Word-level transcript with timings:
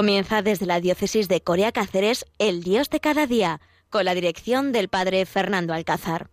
Comienza 0.00 0.40
desde 0.40 0.64
la 0.64 0.80
diócesis 0.80 1.28
de 1.28 1.42
Corea 1.42 1.72
Cáceres 1.72 2.24
El 2.38 2.62
Dios 2.62 2.88
de 2.88 3.00
cada 3.00 3.26
día, 3.26 3.60
con 3.90 4.06
la 4.06 4.14
dirección 4.14 4.72
del 4.72 4.88
padre 4.88 5.26
Fernando 5.26 5.74
Alcázar. 5.74 6.30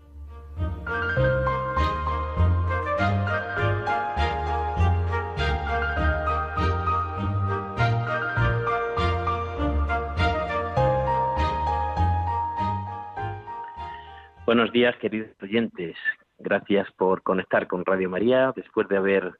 Buenos 14.45 14.71
días, 14.71 14.95
queridos 15.01 15.31
oyentes. 15.41 15.97
Gracias 16.39 16.87
por 16.93 17.21
conectar 17.21 17.67
con 17.67 17.83
Radio 17.83 18.09
María 18.09 18.53
después 18.55 18.87
de 18.87 18.95
haber 18.95 19.33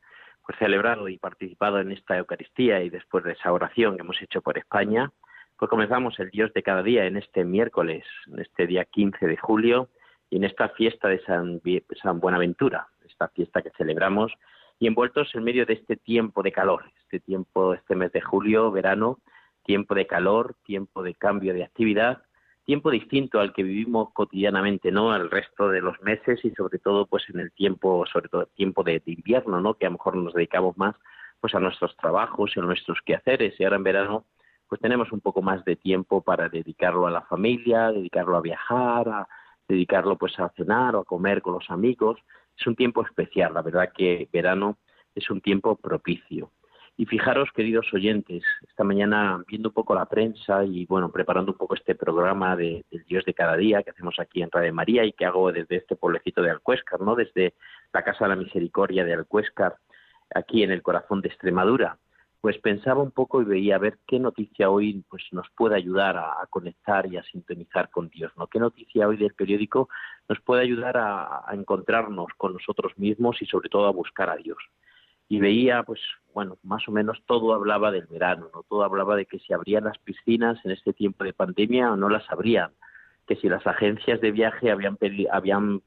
pues, 0.48 0.60
celebrado 0.60 1.10
y 1.10 1.18
participado 1.18 1.82
en 1.82 1.92
esta 1.92 2.18
Eucaristía 2.18 2.82
y 2.82 2.90
después 2.90 3.26
de 3.26 3.34
esa 3.34 3.52
oración 3.52 3.98
que 3.98 4.04
hemos 4.04 4.22
hecho 4.22 4.42
por 4.42 4.58
España. 4.58 5.12
Pues 5.58 5.70
comenzamos 5.70 6.18
el 6.20 6.30
Dios 6.30 6.54
de 6.54 6.64
cada 6.64 6.82
día 6.82 7.06
en 7.06 7.18
este 7.18 7.44
miércoles, 7.44 8.06
en 8.28 8.40
este 8.40 8.66
día 8.66 8.86
15 8.86 9.28
de 9.28 9.36
julio 9.36 9.90
y 10.30 10.38
en 10.38 10.46
esta 10.46 10.70
fiesta 10.70 11.10
de 11.10 11.20
San, 11.26 11.62
San 12.02 12.22
Buenaventura, 12.22 12.88
esta 13.06 13.28
fiesta 13.28 13.62
que 13.62 13.72
celebramos 13.72 14.32
y 14.80 14.88
envueltos 14.88 15.36
en 15.36 15.44
medio 15.44 15.66
de 15.66 15.74
este 15.74 15.98
tiempo 15.98 16.42
de 16.44 16.54
calor, 16.54 16.86
este 17.04 17.20
tiempo, 17.20 17.74
este 17.74 17.96
mes 17.96 18.14
de 18.14 18.22
julio, 18.22 18.72
verano, 18.72 19.20
tiempo 19.64 19.96
de 19.96 20.08
calor, 20.08 20.56
tiempo 20.64 21.04
de 21.04 21.16
cambio 21.16 21.54
de 21.54 21.66
actividad 21.66 22.22
tiempo 22.68 22.92
distinto 22.92 23.40
al 23.40 23.54
que 23.54 23.64
vivimos 23.64 24.10
cotidianamente, 24.12 24.92
¿no? 24.92 25.14
Al 25.14 25.32
resto 25.32 25.70
de 25.70 25.80
los 25.80 26.02
meses 26.02 26.44
y 26.44 26.52
sobre 26.52 26.80
todo, 26.80 27.06
pues 27.06 27.24
en 27.30 27.40
el 27.40 27.54
tiempo, 27.54 28.06
sobre 28.12 28.28
todo 28.28 28.42
el 28.42 28.50
tiempo 28.50 28.84
de, 28.84 29.02
invierno, 29.06 29.62
¿no? 29.62 29.76
Que 29.76 29.86
a 29.86 29.90
lo 29.90 29.94
mejor 29.94 30.18
nos 30.18 30.34
dedicamos 30.34 30.78
más, 30.78 30.94
pues 31.40 31.56
a 31.56 31.62
nuestros 31.62 31.96
trabajos 31.96 32.52
y 32.54 32.60
a 32.60 32.64
nuestros 32.64 33.00
quehaceres 33.06 33.58
y 33.58 33.64
ahora 33.64 33.78
en 33.78 33.84
verano, 33.84 34.26
pues 34.68 34.82
tenemos 34.82 35.14
un 35.14 35.22
poco 35.22 35.42
más 35.42 35.64
de 35.64 35.78
tiempo 35.78 36.22
para 36.22 36.50
dedicarlo 36.50 37.08
a 37.08 37.12
la 37.12 37.22
familia, 37.22 37.90
dedicarlo 37.94 38.36
a 38.36 38.42
viajar, 38.42 39.08
a 39.08 39.28
dedicarlo 39.66 40.18
pues 40.18 40.38
a 40.38 40.50
cenar 40.50 40.98
o 40.98 41.00
a 41.00 41.06
comer 41.06 41.42
con 41.42 41.54
los 41.54 41.70
amigos. 41.70 42.20
Es 42.60 42.68
un 42.68 42.76
tiempo 42.76 43.02
especial, 43.02 43.54
la 43.54 43.62
verdad 43.62 43.94
que 43.96 44.28
verano 44.34 44.78
es 45.16 45.30
un 45.30 45.40
tiempo 45.40 45.78
propicio. 45.78 46.52
Y 47.00 47.06
fijaros, 47.06 47.50
queridos 47.54 47.86
oyentes, 47.94 48.44
esta 48.68 48.84
mañana 48.84 49.44
viendo 49.48 49.70
un 49.70 49.74
poco 49.76 49.94
la 49.94 50.08
prensa 50.08 50.66
y 50.66 50.88
bueno, 50.88 51.12
preparando 51.12 51.52
un 51.52 51.58
poco 51.58 51.76
este 51.76 51.94
programa 51.94 52.56
de, 52.56 52.86
del 52.90 53.04
Dios 53.06 53.24
de 53.24 53.36
cada 53.36 53.56
día 53.56 53.84
que 53.84 53.92
hacemos 53.92 54.16
aquí 54.20 54.42
en 54.42 54.50
Radio 54.50 54.74
María 54.74 55.06
y 55.06 55.14
que 55.14 55.24
hago 55.24 55.52
desde 55.52 55.76
este 55.76 55.96
pueblecito 55.96 56.42
de 56.42 56.50
Alcuéscar, 56.50 57.00
¿no? 57.02 57.14
Desde 57.14 57.54
la 57.94 58.04
Casa 58.04 58.26
de 58.26 58.30
la 58.30 58.36
Misericordia 58.36 59.06
de 59.06 59.14
Alcuéscar, 59.14 59.78
aquí 60.34 60.64
en 60.64 60.72
el 60.72 60.82
corazón 60.82 61.22
de 61.22 61.28
Extremadura. 61.28 62.00
Pues 62.42 62.58
pensaba 62.58 63.04
un 63.04 63.12
poco 63.12 63.44
y 63.44 63.46
veía 63.46 63.76
a 63.76 63.80
ver 63.80 64.00
qué 64.08 64.18
noticia 64.18 64.72
hoy 64.72 65.06
pues 65.08 65.22
nos 65.32 65.48
puede 65.52 65.76
ayudar 65.76 66.18
a, 66.18 66.48
conectar 66.50 67.06
y 67.06 67.18
a 67.18 67.24
sintonizar 67.26 67.92
con 67.92 68.10
Dios, 68.10 68.32
¿no? 68.38 68.48
¿Qué 68.48 68.58
noticia 68.58 69.08
hoy 69.08 69.18
del 69.18 69.36
periódico 69.36 69.88
nos 70.28 70.40
puede 70.42 70.64
ayudar 70.64 70.98
a 70.98 71.46
encontrarnos 71.52 72.30
con 72.38 72.54
nosotros 72.54 72.98
mismos 72.98 73.40
y 73.44 73.46
sobre 73.46 73.70
todo 73.70 73.86
a 73.86 73.92
buscar 73.92 74.32
a 74.32 74.36
Dios? 74.38 74.58
Y 75.30 75.40
veía, 75.40 75.84
pues, 75.84 76.00
bueno, 76.34 76.58
más 76.64 76.88
o 76.88 76.92
menos 76.92 77.22
todo 77.26 77.54
hablaba 77.54 77.92
del 77.92 78.08
verano, 78.08 78.50
¿no? 78.54 78.64
Todo 78.64 78.84
hablaba 78.84 79.16
de 79.16 79.26
que 79.26 79.40
si 79.40 79.54
abrían 79.54 79.86
las 79.86 79.98
piscinas 79.98 80.64
en 80.64 80.72
este 80.72 80.94
tiempo 80.94 81.24
de 81.24 81.34
pandemia 81.34 81.92
o 81.92 81.98
no 81.98 82.10
las 82.10 82.30
abrían, 82.30 82.72
que 83.28 83.36
si 83.36 83.50
las 83.50 83.66
agencias 83.68 84.22
de 84.22 84.32
viaje 84.32 84.72
habían, 84.72 84.98
habían 85.32 85.82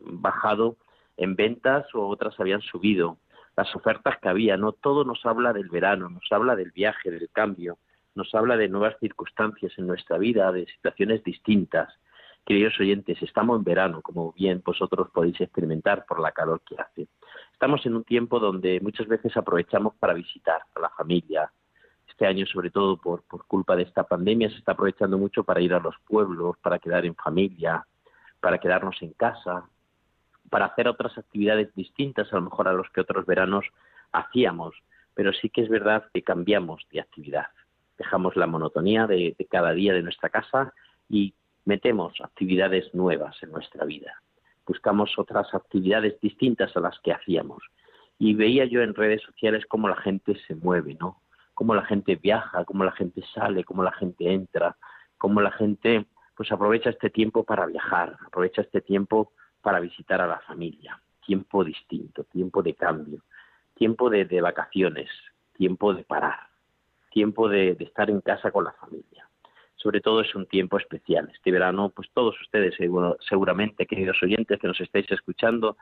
bajado 0.00 0.76
en 1.16 1.36
ventas 1.36 1.86
o 1.94 2.08
otras 2.08 2.38
habían 2.40 2.62
subido, 2.62 3.18
las 3.56 3.74
ofertas 3.76 4.18
que 4.20 4.28
había, 4.28 4.56
¿no? 4.56 4.72
Todo 4.72 5.04
nos 5.04 5.24
habla 5.24 5.52
del 5.52 5.68
verano, 5.68 6.08
nos 6.08 6.26
habla 6.30 6.56
del 6.56 6.72
viaje, 6.72 7.10
del 7.10 7.28
cambio, 7.30 7.78
nos 8.14 8.34
habla 8.34 8.56
de 8.56 8.68
nuevas 8.68 8.96
circunstancias 9.00 9.72
en 9.76 9.86
nuestra 9.86 10.18
vida, 10.18 10.50
de 10.50 10.66
situaciones 10.66 11.22
distintas. 11.22 11.92
Queridos 12.46 12.78
oyentes, 12.78 13.16
estamos 13.22 13.56
en 13.56 13.64
verano, 13.64 14.02
como 14.02 14.32
bien 14.32 14.62
vosotros 14.62 15.08
podéis 15.10 15.40
experimentar 15.40 16.04
por 16.04 16.20
la 16.20 16.30
calor 16.30 16.60
que 16.60 16.76
hace. 16.76 17.08
Estamos 17.50 17.86
en 17.86 17.96
un 17.96 18.04
tiempo 18.04 18.38
donde 18.38 18.80
muchas 18.80 19.08
veces 19.08 19.34
aprovechamos 19.34 19.94
para 19.94 20.12
visitar 20.12 20.60
a 20.74 20.80
la 20.80 20.90
familia. 20.90 21.50
Este 22.06 22.26
año, 22.26 22.44
sobre 22.44 22.70
todo 22.70 22.98
por, 22.98 23.22
por 23.22 23.46
culpa 23.46 23.74
de 23.76 23.84
esta 23.84 24.04
pandemia, 24.04 24.50
se 24.50 24.58
está 24.58 24.72
aprovechando 24.72 25.16
mucho 25.16 25.42
para 25.42 25.62
ir 25.62 25.72
a 25.72 25.80
los 25.80 25.94
pueblos, 26.06 26.58
para 26.58 26.78
quedar 26.78 27.06
en 27.06 27.14
familia, 27.14 27.86
para 28.40 28.58
quedarnos 28.58 29.00
en 29.00 29.14
casa, 29.14 29.66
para 30.50 30.66
hacer 30.66 30.86
otras 30.86 31.16
actividades 31.16 31.74
distintas 31.74 32.30
a 32.30 32.36
lo 32.36 32.42
mejor 32.42 32.68
a 32.68 32.74
los 32.74 32.90
que 32.90 33.00
otros 33.00 33.24
veranos 33.24 33.64
hacíamos. 34.12 34.74
Pero 35.14 35.32
sí 35.32 35.48
que 35.48 35.62
es 35.62 35.70
verdad 35.70 36.04
que 36.12 36.22
cambiamos 36.22 36.86
de 36.92 37.00
actividad. 37.00 37.46
Dejamos 37.96 38.36
la 38.36 38.46
monotonía 38.46 39.06
de 39.06 39.34
cada 39.50 39.72
día 39.72 39.94
de 39.94 40.02
nuestra 40.02 40.28
casa 40.28 40.74
y 41.08 41.32
metemos 41.64 42.20
actividades 42.20 42.94
nuevas 42.94 43.42
en 43.42 43.52
nuestra 43.52 43.84
vida 43.84 44.14
buscamos 44.66 45.18
otras 45.18 45.52
actividades 45.54 46.20
distintas 46.20 46.76
a 46.76 46.80
las 46.80 46.98
que 47.00 47.12
hacíamos. 47.12 47.62
Y 48.18 48.34
veía 48.34 48.64
yo 48.64 48.82
en 48.82 48.94
redes 48.94 49.22
sociales 49.22 49.64
cómo 49.68 49.88
la 49.88 49.96
gente 49.96 50.36
se 50.46 50.54
mueve, 50.54 50.94
¿no? 50.94 51.20
Cómo 51.54 51.74
la 51.74 51.84
gente 51.84 52.16
viaja, 52.16 52.64
cómo 52.64 52.84
la 52.84 52.92
gente 52.92 53.22
sale, 53.34 53.64
cómo 53.64 53.82
la 53.82 53.92
gente 53.92 54.32
entra, 54.32 54.76
cómo 55.18 55.40
la 55.40 55.52
gente 55.52 56.06
pues 56.36 56.50
aprovecha 56.50 56.90
este 56.90 57.10
tiempo 57.10 57.44
para 57.44 57.66
viajar, 57.66 58.16
aprovecha 58.26 58.62
este 58.62 58.80
tiempo 58.80 59.32
para 59.62 59.78
visitar 59.80 60.20
a 60.20 60.26
la 60.26 60.40
familia. 60.40 61.00
Tiempo 61.24 61.64
distinto, 61.64 62.24
tiempo 62.24 62.62
de 62.62 62.74
cambio, 62.74 63.22
tiempo 63.74 64.10
de, 64.10 64.40
vacaciones, 64.40 65.08
tiempo 65.54 65.94
de 65.94 66.04
parar, 66.04 66.48
tiempo 67.10 67.48
de 67.48 67.76
estar 67.80 68.10
en 68.10 68.20
casa 68.20 68.50
con 68.50 68.64
la 68.64 68.72
familia 68.72 69.28
sobre 69.84 70.00
todo 70.00 70.22
es 70.22 70.34
un 70.34 70.46
tiempo 70.46 70.78
especial. 70.78 71.30
Este 71.30 71.52
verano, 71.52 71.92
pues 71.94 72.08
todos 72.14 72.34
ustedes, 72.40 72.74
seguramente, 73.28 73.84
queridos 73.86 74.16
oyentes 74.22 74.58
que 74.58 74.66
nos 74.66 74.80
estáis 74.80 75.04
escuchando, 75.12 75.76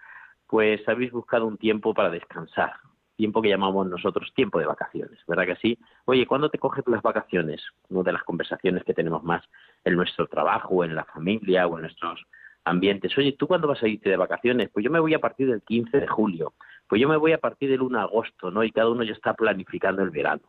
pues 0.49 0.87
habéis 0.89 1.13
buscado 1.13 1.47
un 1.47 1.57
tiempo 1.57 1.95
para 1.95 2.11
descansar, 2.11 2.73
tiempo 3.15 3.41
que 3.41 3.49
llamamos 3.49 3.87
nosotros 3.87 4.33
tiempo 4.35 4.59
de 4.59 4.67
vacaciones, 4.67 5.21
¿verdad 5.29 5.47
que 5.47 5.57
sí? 5.57 5.79
Oye, 6.07 6.27
¿cuándo 6.27 6.51
te 6.51 6.59
coges 6.59 6.83
las 6.89 7.01
vacaciones? 7.01 7.63
Una 7.91 8.03
de 8.03 8.13
las 8.13 8.25
conversaciones 8.25 8.83
que 8.83 8.93
tenemos 8.93 9.23
más 9.23 9.45
en 9.85 9.95
nuestro 9.95 10.27
trabajo, 10.27 10.85
en 10.85 10.97
la 10.97 11.05
familia 11.05 11.69
o 11.69 11.77
en 11.77 11.83
nuestros 11.83 12.25
ambientes. 12.65 13.17
Oye, 13.17 13.37
¿tú 13.39 13.47
cuándo 13.47 13.69
vas 13.69 13.85
a 13.85 13.89
irte 13.89 14.11
de 14.11 14.17
vacaciones? 14.17 14.69
Pues 14.71 14.85
yo 14.85 14.91
me 14.91 14.99
voy 14.99 15.15
a 15.15 15.21
partir 15.21 15.49
del 15.49 15.63
15 15.63 16.01
de 16.01 16.09
julio, 16.09 16.55
pues 16.89 17.01
yo 17.01 17.09
me 17.09 17.17
voy 17.17 17.35
a 17.35 17.39
partir 17.39 17.71
del 17.71 17.83
1 17.83 17.99
de 17.99 18.05
agosto, 18.05 18.51
¿no? 18.51 18.65
Y 18.65 18.73
cada 18.73 18.91
uno 18.91 19.05
ya 19.05 19.13
está 19.13 19.35
planificando 19.35 20.03
el 20.03 20.11
verano. 20.11 20.43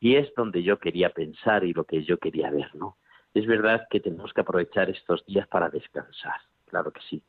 Y 0.00 0.16
es 0.16 0.32
donde 0.36 0.62
yo 0.62 0.78
quería 0.78 1.10
pensar 1.10 1.64
y 1.64 1.72
lo 1.72 1.84
que 1.84 2.02
yo 2.04 2.18
quería 2.18 2.50
ver, 2.50 2.74
¿no? 2.74 2.96
Es 3.34 3.46
verdad 3.46 3.86
que 3.90 4.00
tenemos 4.00 4.32
que 4.32 4.40
aprovechar 4.40 4.88
estos 4.90 5.24
días 5.26 5.46
para 5.48 5.68
descansar, 5.68 6.40
claro 6.66 6.90
que 6.90 7.00
sí, 7.02 7.22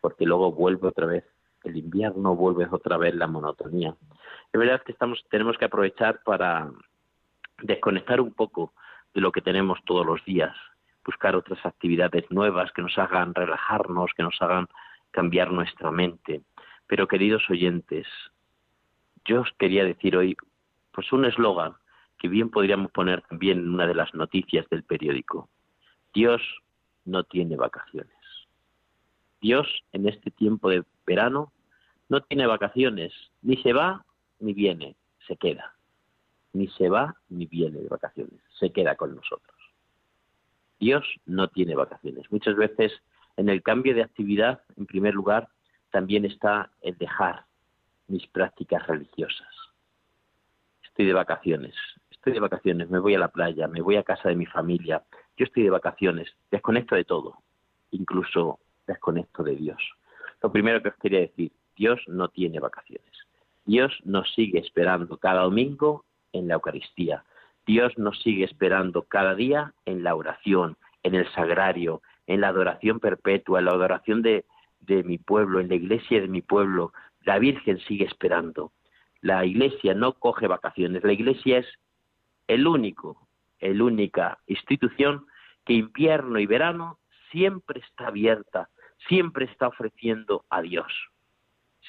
porque 0.00 0.24
luego 0.24 0.52
vuelve 0.52 0.88
otra 0.88 1.06
vez 1.06 1.24
el 1.64 1.76
invierno, 1.76 2.36
vuelve 2.36 2.66
otra 2.70 2.96
vez 2.96 3.14
la 3.14 3.26
monotonía. 3.26 3.94
Es 4.52 4.60
verdad 4.60 4.82
que 4.82 4.92
estamos, 4.92 5.24
tenemos 5.30 5.56
que 5.58 5.64
aprovechar 5.64 6.22
para 6.24 6.70
desconectar 7.62 8.20
un 8.20 8.32
poco 8.32 8.72
de 9.14 9.20
lo 9.20 9.32
que 9.32 9.40
tenemos 9.40 9.78
todos 9.84 10.04
los 10.04 10.24
días, 10.24 10.54
buscar 11.04 11.36
otras 11.36 11.64
actividades 11.64 12.30
nuevas 12.30 12.70
que 12.72 12.82
nos 12.82 12.98
hagan 12.98 13.34
relajarnos, 13.34 14.12
que 14.16 14.22
nos 14.22 14.40
hagan 14.40 14.68
cambiar 15.10 15.52
nuestra 15.52 15.90
mente. 15.90 16.42
Pero 16.86 17.08
queridos 17.08 17.48
oyentes, 17.48 18.06
yo 19.24 19.42
os 19.42 19.52
quería 19.58 19.84
decir 19.84 20.16
hoy 20.16 20.36
pues 20.92 21.12
un 21.12 21.24
eslogan 21.24 21.74
que 22.24 22.28
bien 22.28 22.48
podríamos 22.48 22.90
poner 22.90 23.20
también 23.20 23.58
en 23.58 23.74
una 23.74 23.86
de 23.86 23.94
las 23.94 24.14
noticias 24.14 24.66
del 24.70 24.82
periódico. 24.82 25.50
Dios 26.14 26.40
no 27.04 27.22
tiene 27.24 27.54
vacaciones. 27.54 28.16
Dios 29.42 29.68
en 29.92 30.08
este 30.08 30.30
tiempo 30.30 30.70
de 30.70 30.84
verano 31.06 31.52
no 32.08 32.22
tiene 32.22 32.46
vacaciones, 32.46 33.12
ni 33.42 33.58
se 33.58 33.74
va 33.74 34.06
ni 34.40 34.54
viene, 34.54 34.96
se 35.26 35.36
queda. 35.36 35.74
Ni 36.54 36.66
se 36.68 36.88
va 36.88 37.14
ni 37.28 37.44
viene 37.44 37.80
de 37.80 37.88
vacaciones, 37.88 38.40
se 38.58 38.72
queda 38.72 38.96
con 38.96 39.14
nosotros. 39.14 39.58
Dios 40.80 41.04
no 41.26 41.48
tiene 41.48 41.74
vacaciones. 41.74 42.24
Muchas 42.32 42.56
veces 42.56 42.90
en 43.36 43.50
el 43.50 43.62
cambio 43.62 43.94
de 43.94 44.02
actividad, 44.02 44.62
en 44.78 44.86
primer 44.86 45.12
lugar, 45.12 45.50
también 45.90 46.24
está 46.24 46.70
el 46.80 46.96
dejar 46.96 47.44
mis 48.08 48.26
prácticas 48.28 48.86
religiosas. 48.86 49.54
Estoy 50.82 51.04
de 51.04 51.12
vacaciones, 51.12 51.74
estoy 52.24 52.32
de 52.32 52.40
vacaciones, 52.40 52.88
me 52.88 53.00
voy 53.00 53.14
a 53.14 53.18
la 53.18 53.28
playa, 53.28 53.68
me 53.68 53.82
voy 53.82 53.96
a 53.96 54.02
casa 54.02 54.30
de 54.30 54.34
mi 54.34 54.46
familia, 54.46 55.02
yo 55.36 55.44
estoy 55.44 55.62
de 55.62 55.68
vacaciones, 55.68 56.34
desconecto 56.50 56.94
de 56.94 57.04
todo, 57.04 57.36
incluso 57.90 58.60
desconecto 58.86 59.42
de 59.42 59.54
Dios. 59.54 59.76
Lo 60.42 60.50
primero 60.50 60.82
que 60.82 60.88
os 60.88 60.94
quería 60.94 61.20
decir, 61.20 61.52
Dios 61.76 62.00
no 62.06 62.28
tiene 62.28 62.60
vacaciones. 62.60 63.12
Dios 63.66 63.92
nos 64.04 64.32
sigue 64.32 64.58
esperando 64.58 65.18
cada 65.18 65.42
domingo 65.42 66.06
en 66.32 66.48
la 66.48 66.54
Eucaristía. 66.54 67.24
Dios 67.66 67.92
nos 67.98 68.18
sigue 68.22 68.46
esperando 68.46 69.02
cada 69.02 69.34
día 69.34 69.74
en 69.84 70.02
la 70.02 70.14
oración, 70.14 70.78
en 71.02 71.14
el 71.14 71.30
sagrario, 71.32 72.00
en 72.26 72.40
la 72.40 72.48
adoración 72.48 73.00
perpetua, 73.00 73.58
en 73.58 73.66
la 73.66 73.72
adoración 73.72 74.22
de, 74.22 74.46
de 74.80 75.02
mi 75.02 75.18
pueblo, 75.18 75.60
en 75.60 75.68
la 75.68 75.74
iglesia 75.74 76.22
de 76.22 76.28
mi 76.28 76.40
pueblo. 76.40 76.94
La 77.20 77.38
Virgen 77.38 77.80
sigue 77.80 78.06
esperando. 78.06 78.72
La 79.20 79.44
iglesia 79.44 79.92
no 79.92 80.14
coge 80.14 80.46
vacaciones, 80.46 81.04
la 81.04 81.12
iglesia 81.12 81.58
es 81.58 81.66
el 82.48 82.66
único, 82.66 83.28
el 83.58 83.82
única 83.82 84.38
institución 84.46 85.26
que 85.64 85.74
invierno 85.74 86.38
y 86.38 86.46
verano 86.46 86.98
siempre 87.30 87.80
está 87.80 88.08
abierta, 88.08 88.68
siempre 89.08 89.46
está 89.46 89.68
ofreciendo 89.68 90.44
a 90.50 90.62
Dios. 90.62 90.92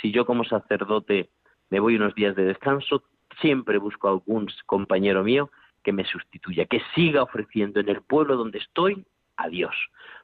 Si 0.02 0.12
yo 0.12 0.26
como 0.26 0.44
sacerdote 0.44 1.30
me 1.70 1.80
voy 1.80 1.96
unos 1.96 2.16
días 2.16 2.36
de 2.36 2.46
descanso, 2.46 3.04
siempre 3.42 3.78
busco 3.78 4.08
a 4.08 4.12
algún 4.12 4.48
compañero 4.66 5.24
mío 5.24 5.50
que 5.84 5.94
me 5.94 6.06
sustituya, 6.06 6.66
que 6.66 6.82
siga 6.96 7.24
ofreciendo 7.24 7.80
en 7.80 7.90
el 7.90 8.02
pueblo 8.02 8.38
donde 8.38 8.60
estoy 8.60 9.06
a 9.38 9.50
Dios. 9.50 9.76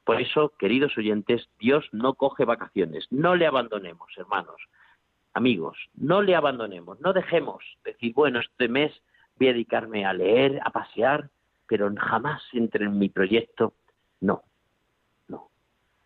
Por 0.04 0.20
eso, 0.20 0.52
queridos 0.58 0.96
oyentes, 0.96 1.48
Dios 1.58 1.88
no 1.92 2.14
coge 2.14 2.44
vacaciones, 2.44 3.06
no 3.10 3.36
le 3.36 3.46
abandonemos, 3.46 4.12
hermanos, 4.16 4.56
amigos, 5.34 5.78
no 5.94 6.22
le 6.22 6.34
abandonemos, 6.34 7.00
no 7.00 7.12
dejemos 7.12 7.64
decir, 7.84 8.12
bueno, 8.14 8.40
este 8.40 8.68
mes 8.68 8.92
voy 9.38 9.48
a 9.48 9.52
dedicarme 9.52 10.04
a 10.04 10.12
leer, 10.12 10.60
a 10.64 10.70
pasear, 10.70 11.30
pero 11.66 11.92
jamás 11.96 12.42
entre 12.52 12.84
en 12.84 12.98
mi 12.98 13.08
proyecto. 13.08 13.74
No, 14.20 14.42
no, 15.28 15.50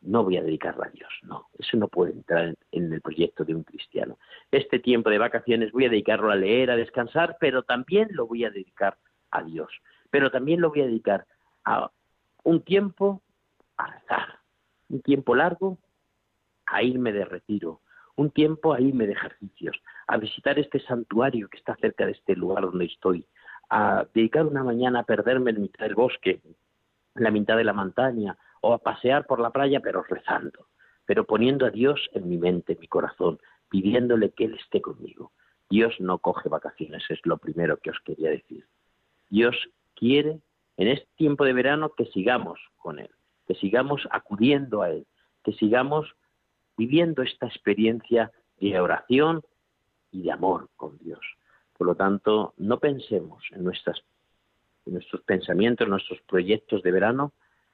no 0.02 0.24
voy 0.24 0.36
a 0.36 0.42
dedicarla 0.42 0.86
a 0.86 0.90
Dios, 0.90 1.10
no, 1.22 1.48
eso 1.58 1.76
no 1.76 1.88
puede 1.88 2.12
entrar 2.12 2.54
en 2.72 2.92
el 2.92 3.00
proyecto 3.00 3.44
de 3.44 3.54
un 3.54 3.64
cristiano. 3.64 4.18
Este 4.50 4.78
tiempo 4.78 5.10
de 5.10 5.18
vacaciones 5.18 5.72
voy 5.72 5.86
a 5.86 5.90
dedicarlo 5.90 6.30
a 6.30 6.36
leer, 6.36 6.70
a 6.70 6.76
descansar, 6.76 7.36
pero 7.40 7.62
también 7.62 8.08
lo 8.12 8.26
voy 8.26 8.44
a 8.44 8.50
dedicar 8.50 8.96
a 9.30 9.42
Dios, 9.42 9.70
pero 10.10 10.30
también 10.30 10.60
lo 10.60 10.70
voy 10.70 10.82
a 10.82 10.86
dedicar 10.86 11.26
a 11.64 11.90
un 12.44 12.62
tiempo 12.62 13.22
a 13.76 13.90
rezar, 13.90 14.38
un 14.88 15.02
tiempo 15.02 15.34
largo 15.34 15.78
a 16.66 16.82
irme 16.82 17.12
de 17.12 17.24
retiro, 17.24 17.80
un 18.16 18.30
tiempo 18.30 18.72
a 18.72 18.80
irme 18.80 19.06
de 19.06 19.12
ejercicios, 19.12 19.80
a 20.06 20.16
visitar 20.16 20.58
este 20.58 20.80
santuario 20.80 21.48
que 21.48 21.58
está 21.58 21.76
cerca 21.76 22.06
de 22.06 22.12
este 22.12 22.34
lugar 22.34 22.64
donde 22.64 22.86
estoy, 22.86 23.26
a 23.68 24.06
dedicar 24.14 24.46
una 24.46 24.64
mañana 24.64 25.00
a 25.00 25.04
perderme 25.04 25.50
en 25.50 25.62
mitad 25.62 25.84
del 25.84 25.94
bosque, 25.94 26.40
en 26.44 27.22
la 27.22 27.30
mitad 27.30 27.56
de 27.56 27.64
la 27.64 27.72
montaña, 27.72 28.36
o 28.62 28.72
a 28.72 28.78
pasear 28.78 29.26
por 29.26 29.40
la 29.40 29.50
playa, 29.50 29.80
pero 29.80 30.02
rezando, 30.02 30.66
pero 31.04 31.24
poniendo 31.24 31.66
a 31.66 31.70
Dios 31.70 32.08
en 32.12 32.28
mi 32.28 32.38
mente, 32.38 32.72
en 32.72 32.80
mi 32.80 32.88
corazón, 32.88 33.38
pidiéndole 33.68 34.30
que 34.30 34.44
Él 34.44 34.54
esté 34.54 34.80
conmigo. 34.80 35.32
Dios 35.68 35.94
no 36.00 36.18
coge 36.18 36.48
vacaciones, 36.48 37.04
es 37.10 37.20
lo 37.24 37.38
primero 37.38 37.76
que 37.78 37.90
os 37.90 37.98
quería 38.04 38.30
decir. 38.30 38.66
Dios 39.28 39.56
quiere 39.94 40.40
en 40.76 40.88
este 40.88 41.08
tiempo 41.16 41.44
de 41.44 41.52
verano 41.52 41.92
que 41.96 42.06
sigamos 42.06 42.58
con 42.76 42.98
Él, 42.98 43.10
que 43.46 43.54
sigamos 43.56 44.06
acudiendo 44.10 44.82
a 44.82 44.90
Él, 44.90 45.06
que 45.42 45.52
sigamos 45.54 46.14
viviendo 46.76 47.22
esta 47.22 47.46
experiencia 47.46 48.30
de 48.58 48.78
oración 48.80 49.42
y 50.10 50.22
de 50.22 50.32
amor 50.32 50.68
con 50.76 50.98
Dios. 50.98 51.20
Por 51.76 51.86
lo 51.86 51.94
tanto, 51.94 52.54
no 52.56 52.78
pensemos 52.78 53.44
en, 53.52 53.64
nuestros 53.64 54.04
pensamientos, 55.26 55.84
en 55.84 55.90
nuestros 55.90 56.20
proyectos 56.22 56.82
de 56.82 56.90
verano, 56.90 57.32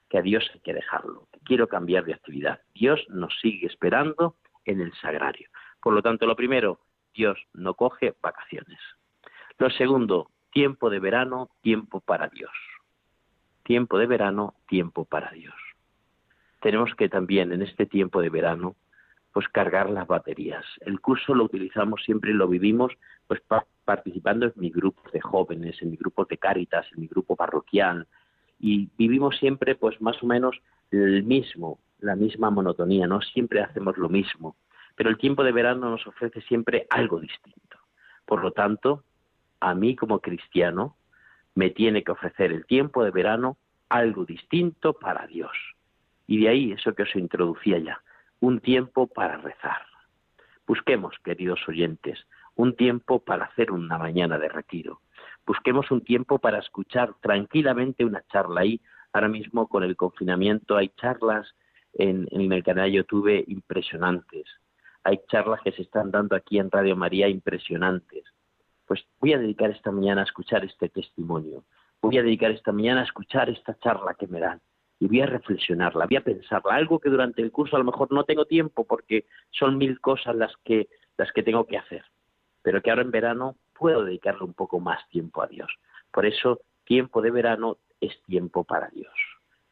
que 0.09 0.17
a 0.17 0.21
Dios 0.21 0.49
hay 0.53 0.59
que 0.59 0.73
dejarlo, 0.73 1.27
que 1.31 1.39
quiero 1.39 1.67
cambiar 1.67 2.05
de 2.05 2.13
actividad. 2.13 2.61
Dios 2.73 3.03
nos 3.09 3.33
sigue 3.39 3.67
esperando 3.67 4.35
en 4.65 4.81
el 4.81 4.93
sagrario. 4.95 5.49
Por 5.81 5.93
lo 5.93 6.01
tanto, 6.01 6.25
lo 6.25 6.35
primero, 6.35 6.79
Dios 7.13 7.39
no 7.53 7.73
coge 7.75 8.13
vacaciones. 8.21 8.79
Lo 9.57 9.69
segundo, 9.69 10.31
tiempo 10.51 10.89
de 10.89 10.99
verano, 10.99 11.49
tiempo 11.61 11.99
para 12.01 12.27
Dios 12.27 12.51
tiempo 13.63 13.97
de 13.97 14.05
verano, 14.05 14.55
tiempo 14.67 15.05
para 15.05 15.31
Dios. 15.31 15.55
Tenemos 16.61 16.93
que 16.95 17.09
también 17.09 17.51
en 17.51 17.61
este 17.61 17.85
tiempo 17.85 18.21
de 18.21 18.29
verano 18.29 18.75
pues 19.33 19.47
cargar 19.49 19.89
las 19.89 20.07
baterías. 20.07 20.63
El 20.81 21.01
curso 21.01 21.33
lo 21.33 21.45
utilizamos 21.45 22.03
siempre 22.03 22.31
y 22.31 22.35
lo 22.35 22.47
vivimos 22.47 22.93
pues 23.27 23.41
participando 23.83 24.45
en 24.45 24.53
mi 24.55 24.69
grupo 24.69 25.01
de 25.11 25.19
jóvenes, 25.19 25.81
en 25.81 25.91
mi 25.91 25.97
grupo 25.97 26.25
de 26.25 26.37
cáritas, 26.37 26.85
en 26.93 27.01
mi 27.01 27.07
grupo 27.07 27.35
parroquial 27.35 28.07
y 28.59 28.89
vivimos 28.97 29.37
siempre 29.37 29.75
pues 29.75 29.99
más 30.01 30.21
o 30.23 30.25
menos 30.25 30.55
el 30.91 31.23
mismo, 31.23 31.79
la 31.99 32.15
misma 32.15 32.49
monotonía, 32.49 33.07
no 33.07 33.19
siempre 33.21 33.61
hacemos 33.61 33.97
lo 33.97 34.07
mismo, 34.07 34.55
pero 34.95 35.09
el 35.09 35.17
tiempo 35.17 35.43
de 35.43 35.51
verano 35.51 35.89
nos 35.89 36.07
ofrece 36.07 36.41
siempre 36.41 36.87
algo 36.89 37.19
distinto. 37.19 37.77
Por 38.25 38.41
lo 38.41 38.51
tanto, 38.51 39.03
a 39.59 39.73
mí 39.73 39.95
como 39.95 40.19
cristiano 40.19 40.95
me 41.55 41.71
tiene 41.71 42.03
que 42.03 42.11
ofrecer 42.11 42.51
el 42.51 42.65
tiempo 42.65 43.03
de 43.03 43.11
verano 43.11 43.57
algo 43.89 44.23
distinto 44.23 44.93
para 44.93 45.27
Dios. 45.27 45.51
Y 46.25 46.41
de 46.41 46.49
ahí 46.49 46.71
eso 46.71 46.93
que 46.93 47.03
os 47.03 47.15
introducía 47.15 47.79
ya, 47.79 48.01
un 48.43 48.59
tiempo 48.59 49.07
para 49.07 49.37
rezar. 49.37 49.83
Busquemos, 50.67 51.15
queridos 51.23 51.61
oyentes, 51.65 52.19
un 52.55 52.75
tiempo 52.75 53.19
para 53.19 53.45
hacer 53.45 53.71
una 53.71 53.97
mañana 53.97 54.37
de 54.37 54.49
retiro. 54.49 54.99
Busquemos 55.47 55.89
un 55.91 56.01
tiempo 56.03 56.39
para 56.39 56.59
escuchar 56.59 57.13
tranquilamente 57.21 58.03
una 58.03 58.21
charla 58.27 58.59
ahí. 58.59 58.81
Ahora 59.13 59.29
mismo 59.29 59.69
con 59.69 59.83
el 59.83 59.95
confinamiento 59.95 60.75
hay 60.75 60.89
charlas 60.89 61.55
en, 61.93 62.27
en 62.31 62.51
el 62.51 62.61
canal 62.65 62.91
YouTube 62.91 63.45
impresionantes. 63.47 64.43
Hay 65.05 65.21
charlas 65.29 65.61
que 65.61 65.71
se 65.71 65.83
están 65.83 66.11
dando 66.11 66.35
aquí 66.35 66.59
en 66.59 66.69
Radio 66.69 66.97
María 66.97 67.29
impresionantes 67.29 68.25
pues 68.85 68.99
voy 69.21 69.31
a 69.31 69.39
dedicar 69.39 69.71
esta 69.71 69.91
mañana 69.91 70.21
a 70.21 70.25
escuchar 70.25 70.65
este 70.65 70.89
testimonio, 70.89 71.63
voy 72.01 72.17
a 72.17 72.21
dedicar 72.21 72.51
esta 72.51 72.73
mañana 72.73 72.99
a 72.99 73.05
escuchar 73.05 73.49
esta 73.49 73.79
charla 73.79 74.13
que 74.13 74.27
me 74.27 74.41
dan 74.41 74.59
y 75.03 75.07
voy 75.07 75.19
a 75.19 75.25
reflexionarla, 75.25 76.05
voy 76.05 76.15
a 76.15 76.23
pensarla, 76.23 76.75
algo 76.75 76.97
que 76.97 77.09
durante 77.09 77.41
el 77.41 77.51
curso 77.51 77.75
a 77.75 77.79
lo 77.79 77.83
mejor 77.83 78.09
no 78.13 78.23
tengo 78.23 78.45
tiempo 78.45 78.85
porque 78.85 79.25
son 79.51 79.77
mil 79.77 79.99
cosas 79.99 80.33
las 80.33 80.55
que 80.63 80.87
las 81.17 81.29
que 81.33 81.43
tengo 81.43 81.67
que 81.67 81.77
hacer, 81.77 82.05
pero 82.61 82.81
que 82.81 82.89
ahora 82.89 83.01
en 83.01 83.11
verano 83.11 83.57
puedo 83.77 84.05
dedicarle 84.05 84.45
un 84.45 84.53
poco 84.53 84.79
más 84.79 85.05
tiempo 85.09 85.41
a 85.41 85.47
Dios. 85.47 85.69
Por 86.09 86.25
eso, 86.25 86.61
tiempo 86.85 87.21
de 87.21 87.31
verano 87.31 87.79
es 87.99 88.13
tiempo 88.23 88.63
para 88.63 88.87
Dios. 88.91 89.13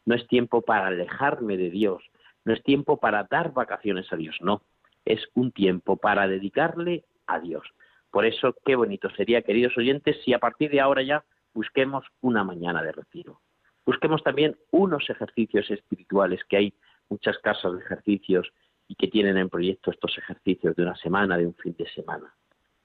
No 0.04 0.16
es 0.16 0.28
tiempo 0.28 0.64
para 0.64 0.88
alejarme 0.88 1.56
de 1.56 1.70
Dios, 1.70 2.04
no 2.44 2.52
es 2.54 2.62
tiempo 2.62 2.98
para 2.98 3.26
dar 3.32 3.54
vacaciones 3.54 4.12
a 4.12 4.18
Dios, 4.18 4.36
no. 4.42 4.64
Es 5.06 5.30
un 5.34 5.54
tiempo 5.54 5.96
para 5.96 6.28
dedicarle 6.28 7.06
a 7.26 7.40
Dios. 7.40 7.64
Por 8.12 8.26
eso, 8.26 8.54
qué 8.66 8.76
bonito 8.76 9.10
sería, 9.12 9.44
queridos 9.44 9.78
oyentes, 9.78 10.18
si 10.26 10.34
a 10.34 10.40
partir 10.40 10.72
de 10.72 10.82
ahora 10.82 11.04
ya 11.04 11.24
busquemos 11.54 12.04
una 12.20 12.44
mañana 12.44 12.84
de 12.84 12.92
retiro. 12.92 13.40
Busquemos 13.86 14.24
también 14.24 14.56
unos 14.72 15.10
ejercicios 15.10 15.70
espirituales, 15.70 16.42
que 16.46 16.58
hay 16.58 16.74
muchas 17.10 17.38
casas 17.40 17.74
de 17.74 17.80
ejercicios 17.80 18.52
y 18.88 18.96
que 18.96 19.08
tienen 19.08 19.38
en 19.38 19.50
proyecto 19.50 19.92
estos 19.92 20.18
ejercicios 20.18 20.76
de 20.76 20.84
una 20.84 20.96
semana, 20.96 21.38
de 21.38 21.48
un 21.48 21.56
fin 21.56 21.76
de 21.78 21.90
semana. 21.90 22.34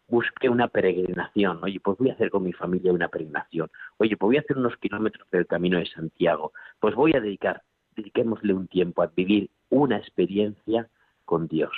Busque 0.09 0.49
una 0.49 0.69
peregrinación. 0.69 1.59
Oye, 1.63 1.81
pues 1.81 1.99
voy 1.99 2.11
a 2.11 2.15
hacer 2.15 2.31
con 2.31 2.45
mi 2.45 2.53
familia 2.53 2.93
una 2.93 3.09
peregrinación. 3.09 3.71
Oye, 3.99 4.17
pues 4.17 4.29
voy 4.29 4.37
a 4.37 4.41
hacer 4.41 4.57
unos 4.57 4.77
kilómetros 4.77 5.29
del 5.31 5.47
camino 5.47 5.79
de 5.79 5.87
Santiago. 5.87 6.53
Pues 6.79 6.95
voy 6.95 7.13
a 7.17 7.21
dedicar, 7.21 7.63
dediquémosle 7.97 8.55
un 8.55 8.69
tiempo 8.69 9.03
a 9.03 9.09
vivir 9.09 9.51
una 9.69 9.97
experiencia 9.97 10.89
con 11.25 11.49
Dios 11.49 11.73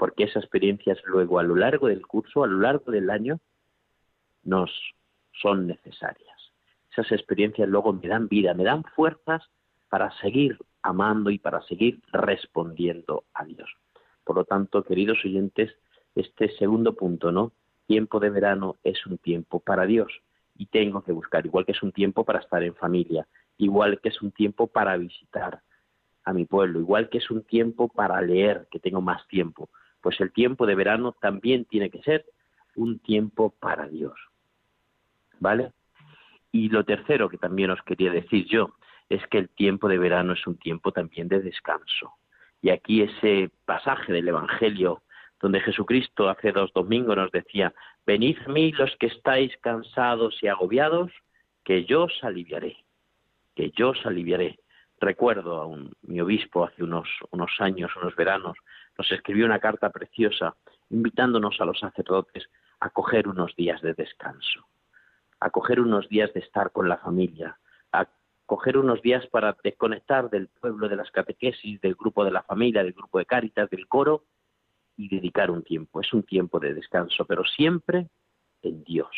porque 0.00 0.24
esas 0.24 0.44
experiencias 0.44 0.98
luego 1.04 1.38
a 1.38 1.42
lo 1.42 1.54
largo 1.54 1.88
del 1.88 2.06
curso, 2.06 2.42
a 2.42 2.46
lo 2.46 2.60
largo 2.60 2.90
del 2.90 3.10
año, 3.10 3.38
nos 4.44 4.70
son 5.42 5.66
necesarias. 5.66 6.39
Esas 6.92 7.12
experiencias 7.12 7.68
luego 7.68 7.92
me 7.92 8.08
dan 8.08 8.28
vida, 8.28 8.54
me 8.54 8.64
dan 8.64 8.84
fuerzas 8.96 9.42
para 9.88 10.10
seguir 10.18 10.58
amando 10.82 11.30
y 11.30 11.38
para 11.38 11.62
seguir 11.62 12.00
respondiendo 12.12 13.24
a 13.34 13.44
Dios. 13.44 13.68
Por 14.24 14.36
lo 14.36 14.44
tanto, 14.44 14.84
queridos 14.84 15.18
oyentes, 15.24 15.70
este 16.14 16.50
segundo 16.56 16.94
punto, 16.94 17.32
¿no? 17.32 17.52
Tiempo 17.86 18.20
de 18.20 18.30
verano 18.30 18.76
es 18.84 19.04
un 19.06 19.18
tiempo 19.18 19.60
para 19.60 19.86
Dios 19.86 20.12
y 20.56 20.66
tengo 20.66 21.02
que 21.02 21.12
buscar, 21.12 21.46
igual 21.46 21.64
que 21.64 21.72
es 21.72 21.82
un 21.82 21.92
tiempo 21.92 22.24
para 22.24 22.40
estar 22.40 22.62
en 22.62 22.74
familia, 22.74 23.26
igual 23.56 24.00
que 24.00 24.10
es 24.10 24.22
un 24.22 24.30
tiempo 24.30 24.66
para 24.66 24.96
visitar 24.96 25.62
a 26.24 26.32
mi 26.32 26.44
pueblo, 26.44 26.80
igual 26.80 27.08
que 27.08 27.18
es 27.18 27.30
un 27.30 27.42
tiempo 27.42 27.88
para 27.88 28.20
leer, 28.20 28.68
que 28.70 28.78
tengo 28.78 29.00
más 29.00 29.26
tiempo, 29.28 29.70
pues 30.00 30.20
el 30.20 30.32
tiempo 30.32 30.66
de 30.66 30.74
verano 30.74 31.12
también 31.20 31.64
tiene 31.64 31.90
que 31.90 32.02
ser 32.02 32.26
un 32.76 32.98
tiempo 32.98 33.54
para 33.58 33.88
Dios. 33.88 34.14
¿Vale? 35.38 35.72
Y 36.52 36.68
lo 36.68 36.84
tercero 36.84 37.28
que 37.28 37.38
también 37.38 37.70
os 37.70 37.82
quería 37.82 38.10
decir 38.10 38.46
yo 38.46 38.74
es 39.08 39.26
que 39.28 39.38
el 39.38 39.48
tiempo 39.48 39.88
de 39.88 39.98
verano 39.98 40.32
es 40.32 40.46
un 40.46 40.56
tiempo 40.58 40.92
también 40.92 41.28
de 41.28 41.40
descanso. 41.40 42.14
Y 42.62 42.70
aquí 42.70 43.02
ese 43.02 43.50
pasaje 43.64 44.12
del 44.12 44.28
Evangelio 44.28 45.02
donde 45.40 45.60
Jesucristo 45.60 46.28
hace 46.28 46.52
dos 46.52 46.72
domingos 46.72 47.16
nos 47.16 47.32
decía, 47.32 47.72
venid 48.06 48.36
a 48.44 48.48
mí 48.48 48.72
los 48.72 48.94
que 48.96 49.06
estáis 49.06 49.56
cansados 49.62 50.38
y 50.42 50.48
agobiados, 50.48 51.10
que 51.64 51.84
yo 51.84 52.04
os 52.04 52.22
aliviaré, 52.22 52.76
que 53.56 53.70
yo 53.70 53.90
os 53.90 54.06
aliviaré. 54.06 54.58
Recuerdo 55.00 55.56
a 55.56 55.66
un, 55.66 55.92
mi 56.02 56.20
obispo 56.20 56.64
hace 56.64 56.82
unos, 56.82 57.08
unos 57.30 57.50
años, 57.58 57.90
unos 57.96 58.14
veranos, 58.16 58.56
nos 58.98 59.10
escribió 59.10 59.46
una 59.46 59.60
carta 59.60 59.88
preciosa 59.90 60.54
invitándonos 60.90 61.58
a 61.60 61.64
los 61.64 61.78
sacerdotes 61.78 62.50
a 62.80 62.90
coger 62.90 63.26
unos 63.26 63.56
días 63.56 63.80
de 63.80 63.94
descanso, 63.94 64.66
a 65.40 65.50
coger 65.50 65.80
unos 65.80 66.08
días 66.08 66.32
de 66.34 66.40
estar 66.40 66.70
con 66.70 66.88
la 66.88 66.98
familia, 66.98 67.58
a 67.92 68.06
coger 68.46 68.76
unos 68.76 69.00
días 69.02 69.26
para 69.28 69.56
desconectar 69.64 70.28
del 70.28 70.48
pueblo 70.48 70.88
de 70.88 70.96
las 70.96 71.10
catequesis, 71.10 71.80
del 71.80 71.94
grupo 71.94 72.24
de 72.24 72.30
la 72.30 72.42
familia, 72.42 72.82
del 72.82 72.92
grupo 72.92 73.18
de 73.18 73.26
cáritas, 73.26 73.70
del 73.70 73.88
coro 73.88 74.24
y 74.96 75.08
dedicar 75.08 75.50
un 75.50 75.62
tiempo. 75.62 76.00
Es 76.00 76.12
un 76.12 76.22
tiempo 76.22 76.60
de 76.60 76.74
descanso, 76.74 77.24
pero 77.24 77.44
siempre 77.44 78.08
en 78.62 78.84
Dios. 78.84 79.10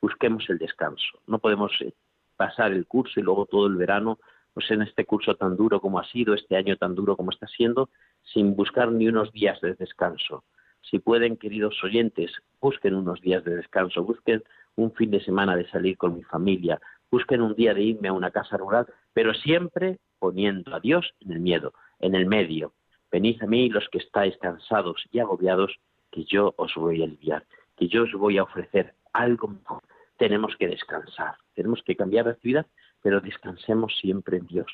busquemos 0.00 0.48
el 0.48 0.58
descanso. 0.58 1.20
No 1.26 1.40
podemos 1.40 1.72
eh, 1.80 1.92
pasar 2.36 2.72
el 2.72 2.86
curso 2.86 3.20
y 3.20 3.22
luego 3.22 3.44
todo 3.44 3.66
el 3.66 3.76
verano, 3.76 4.18
pues 4.54 4.70
en 4.70 4.80
este 4.80 5.04
curso 5.04 5.34
tan 5.34 5.56
duro 5.56 5.80
como 5.80 5.98
ha 5.98 6.04
sido, 6.04 6.32
este 6.32 6.56
año 6.56 6.76
tan 6.76 6.94
duro 6.94 7.16
como 7.16 7.30
está 7.30 7.46
siendo, 7.48 7.90
sin 8.22 8.56
buscar 8.56 8.90
ni 8.90 9.08
unos 9.08 9.30
días 9.32 9.60
de 9.60 9.74
descanso. 9.74 10.44
Si 10.80 10.98
pueden, 10.98 11.36
queridos 11.36 11.82
oyentes, 11.84 12.32
busquen 12.60 12.94
unos 12.94 13.20
días 13.20 13.44
de 13.44 13.56
descanso, 13.56 14.02
busquen 14.04 14.42
un 14.76 14.92
fin 14.92 15.10
de 15.10 15.20
semana 15.20 15.56
de 15.56 15.68
salir 15.68 15.96
con 15.96 16.14
mi 16.14 16.22
familia, 16.22 16.80
busquen 17.10 17.42
un 17.42 17.54
día 17.54 17.74
de 17.74 17.82
irme 17.82 18.08
a 18.08 18.12
una 18.12 18.30
casa 18.30 18.56
rural, 18.56 18.86
pero 19.12 19.34
siempre 19.34 19.98
poniendo 20.18 20.74
a 20.74 20.80
Dios 20.80 21.12
en 21.20 21.32
el 21.32 21.40
miedo, 21.40 21.72
en 21.98 22.14
el 22.14 22.26
medio. 22.26 22.74
Venid 23.10 23.42
a 23.42 23.46
mí 23.46 23.68
los 23.68 23.88
que 23.88 23.98
estáis 23.98 24.36
cansados 24.38 25.04
y 25.10 25.18
agobiados, 25.18 25.76
que 26.10 26.24
yo 26.24 26.54
os 26.56 26.74
voy 26.76 27.02
a 27.02 27.04
aliviar, 27.04 27.44
que 27.76 27.88
yo 27.88 28.04
os 28.04 28.12
voy 28.12 28.38
a 28.38 28.44
ofrecer 28.44 28.94
algo 29.12 29.48
mejor. 29.48 29.82
Tenemos 30.16 30.54
que 30.56 30.68
descansar, 30.68 31.36
tenemos 31.54 31.82
que 31.82 31.96
cambiar 31.96 32.26
de 32.26 32.32
actividad, 32.32 32.66
pero 33.02 33.20
descansemos 33.20 33.96
siempre 34.00 34.36
en 34.36 34.46
Dios. 34.46 34.70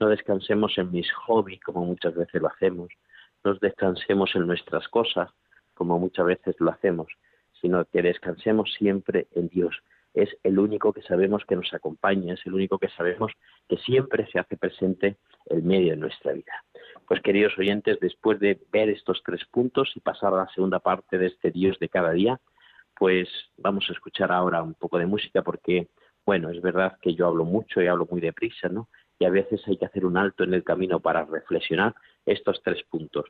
No 0.00 0.08
descansemos 0.08 0.76
en 0.78 0.90
mis 0.90 1.10
hobbies, 1.12 1.60
como 1.60 1.84
muchas 1.84 2.14
veces 2.14 2.40
lo 2.42 2.48
hacemos, 2.48 2.88
no 3.44 3.54
descansemos 3.54 4.34
en 4.34 4.46
nuestras 4.46 4.88
cosas, 4.88 5.30
como 5.74 5.98
muchas 5.98 6.26
veces 6.26 6.56
lo 6.58 6.70
hacemos, 6.70 7.08
sino 7.60 7.84
que 7.86 8.02
descansemos 8.02 8.72
siempre 8.74 9.26
en 9.32 9.48
Dios. 9.48 9.76
Es 10.14 10.30
el 10.42 10.58
único 10.58 10.92
que 10.92 11.02
sabemos 11.02 11.44
que 11.46 11.56
nos 11.56 11.72
acompaña, 11.74 12.34
es 12.34 12.46
el 12.46 12.54
único 12.54 12.78
que 12.78 12.88
sabemos 12.88 13.32
que 13.68 13.76
siempre 13.78 14.26
se 14.32 14.38
hace 14.38 14.56
presente 14.56 15.16
en 15.46 15.66
medio 15.66 15.90
de 15.90 15.96
nuestra 15.96 16.32
vida. 16.32 16.64
Pues 17.06 17.20
queridos 17.20 17.56
oyentes, 17.58 17.98
después 18.00 18.40
de 18.40 18.58
ver 18.72 18.88
estos 18.88 19.22
tres 19.24 19.44
puntos 19.46 19.92
y 19.94 20.00
pasar 20.00 20.32
a 20.34 20.38
la 20.38 20.48
segunda 20.48 20.78
parte 20.80 21.18
de 21.18 21.26
este 21.26 21.50
Dios 21.50 21.78
de 21.78 21.88
cada 21.88 22.12
día, 22.12 22.40
pues 22.98 23.28
vamos 23.56 23.86
a 23.88 23.92
escuchar 23.92 24.32
ahora 24.32 24.62
un 24.62 24.74
poco 24.74 24.98
de 24.98 25.06
música 25.06 25.42
porque, 25.42 25.88
bueno, 26.26 26.50
es 26.50 26.60
verdad 26.60 26.98
que 27.00 27.14
yo 27.14 27.26
hablo 27.26 27.44
mucho 27.44 27.80
y 27.80 27.86
hablo 27.86 28.06
muy 28.10 28.20
deprisa, 28.20 28.68
¿no? 28.68 28.88
Y 29.18 29.24
a 29.24 29.30
veces 29.30 29.62
hay 29.66 29.76
que 29.76 29.86
hacer 29.86 30.04
un 30.04 30.16
alto 30.16 30.44
en 30.44 30.54
el 30.54 30.64
camino 30.64 31.00
para 31.00 31.24
reflexionar 31.24 31.94
estos 32.26 32.60
tres 32.62 32.82
puntos. 32.84 33.26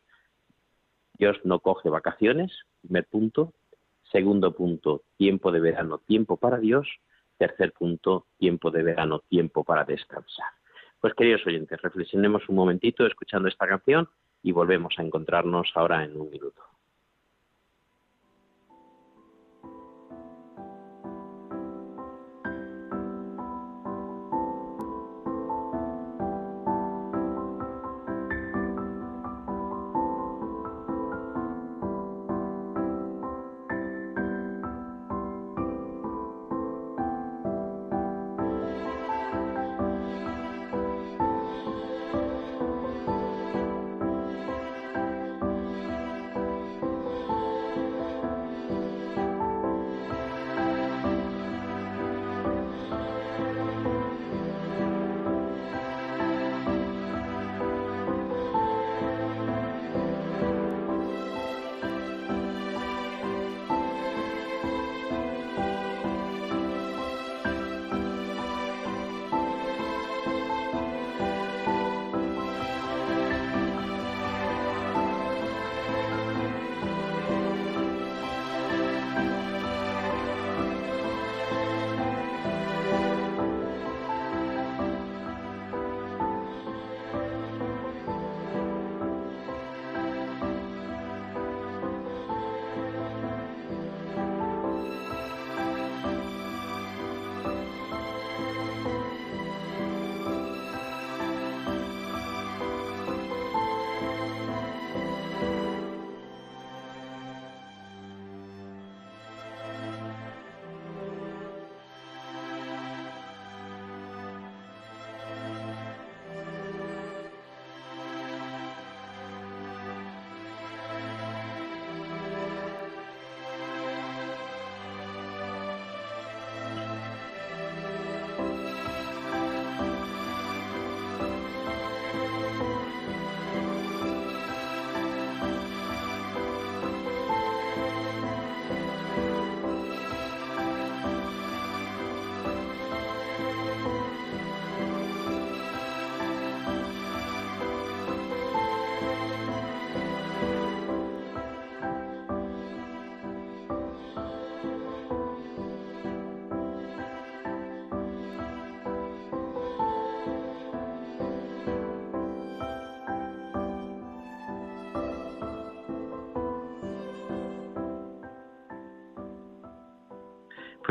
Dios 1.19 1.37
no 1.45 1.61
coge 1.61 1.89
vacaciones, 1.91 2.53
primer 2.81 3.05
punto. 3.07 3.53
Segundo 4.11 4.53
punto, 4.53 5.03
tiempo 5.17 5.53
de 5.53 5.61
verano, 5.61 5.99
tiempo 5.99 6.37
para 6.37 6.59
Dios. 6.59 6.89
Tercer 7.37 7.73
punto, 7.73 8.27
tiempo 8.39 8.71
de 8.71 8.83
verano, 8.83 9.21
tiempo 9.29 9.65
para 9.65 9.85
descansar. 9.85 10.49
Pues 11.01 11.15
queridos 11.15 11.47
oyentes, 11.47 11.81
reflexionemos 11.81 12.49
un 12.49 12.57
momentito 12.57 13.07
escuchando 13.07 13.49
esta 13.49 13.69
canción 13.69 14.09
y 14.43 14.53
volvemos 14.53 14.95
a 14.99 15.03
encontrarnos 15.03 15.71
ahora 15.75 16.05
en 16.05 16.21
un 16.21 16.31
minuto. 16.31 16.63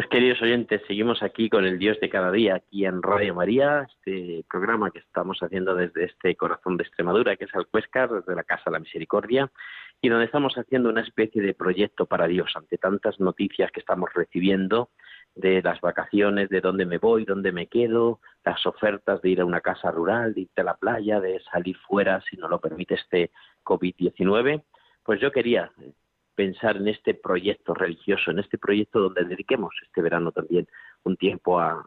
Pues 0.08 0.22
queridos 0.22 0.42
oyentes, 0.42 0.82
seguimos 0.88 1.22
aquí 1.22 1.50
con 1.50 1.66
el 1.66 1.78
Dios 1.78 2.00
de 2.00 2.08
cada 2.08 2.32
día, 2.32 2.56
aquí 2.56 2.86
en 2.86 3.02
Radio 3.02 3.36
María, 3.36 3.86
este 3.90 4.46
programa 4.50 4.90
que 4.90 5.00
estamos 5.00 5.38
haciendo 5.42 5.76
desde 5.76 6.06
este 6.06 6.34
corazón 6.38 6.78
de 6.78 6.84
Extremadura, 6.84 7.36
que 7.36 7.44
es 7.44 7.54
Alcuéscar, 7.54 8.10
desde 8.10 8.34
la 8.34 8.46
Casa 8.46 8.64
de 8.68 8.72
la 8.72 8.80
Misericordia, 8.80 9.52
y 10.00 10.08
donde 10.08 10.24
estamos 10.24 10.54
haciendo 10.54 10.88
una 10.88 11.02
especie 11.02 11.42
de 11.42 11.54
proyecto 11.54 12.06
para 12.06 12.26
Dios 12.26 12.54
ante 12.56 12.78
tantas 12.78 13.20
noticias 13.20 13.70
que 13.70 13.82
estamos 13.82 14.10
recibiendo 14.14 14.92
de 15.36 15.62
las 15.62 15.82
vacaciones, 15.82 16.48
de 16.48 16.62
dónde 16.62 16.86
me 16.86 17.00
voy, 17.00 17.26
dónde 17.26 17.52
me 17.52 17.68
quedo, 17.68 18.22
las 18.46 18.66
ofertas 18.66 19.22
de 19.22 19.32
ir 19.32 19.42
a 19.42 19.46
una 19.46 19.60
casa 19.60 19.92
rural, 19.92 20.34
de 20.34 20.42
irte 20.42 20.62
a 20.62 20.64
la 20.64 20.78
playa, 20.78 21.20
de 21.20 21.42
salir 21.52 21.76
fuera 21.86 22.22
si 22.30 22.38
no 22.38 22.48
lo 22.48 22.62
permite 22.62 22.96
este 22.96 23.32
COVID-19. 23.66 24.64
Pues 25.04 25.20
yo 25.20 25.34
quería 25.34 25.70
pensar 26.38 26.78
en 26.78 26.88
este 26.88 27.16
proyecto 27.16 27.74
religioso, 27.74 28.30
en 28.30 28.38
este 28.38 28.60
proyecto 28.60 29.00
donde 29.00 29.26
dediquemos 29.26 29.74
este 29.82 30.04
verano 30.04 30.32
también 30.32 30.68
un 31.04 31.18
tiempo 31.18 31.60
a 31.60 31.84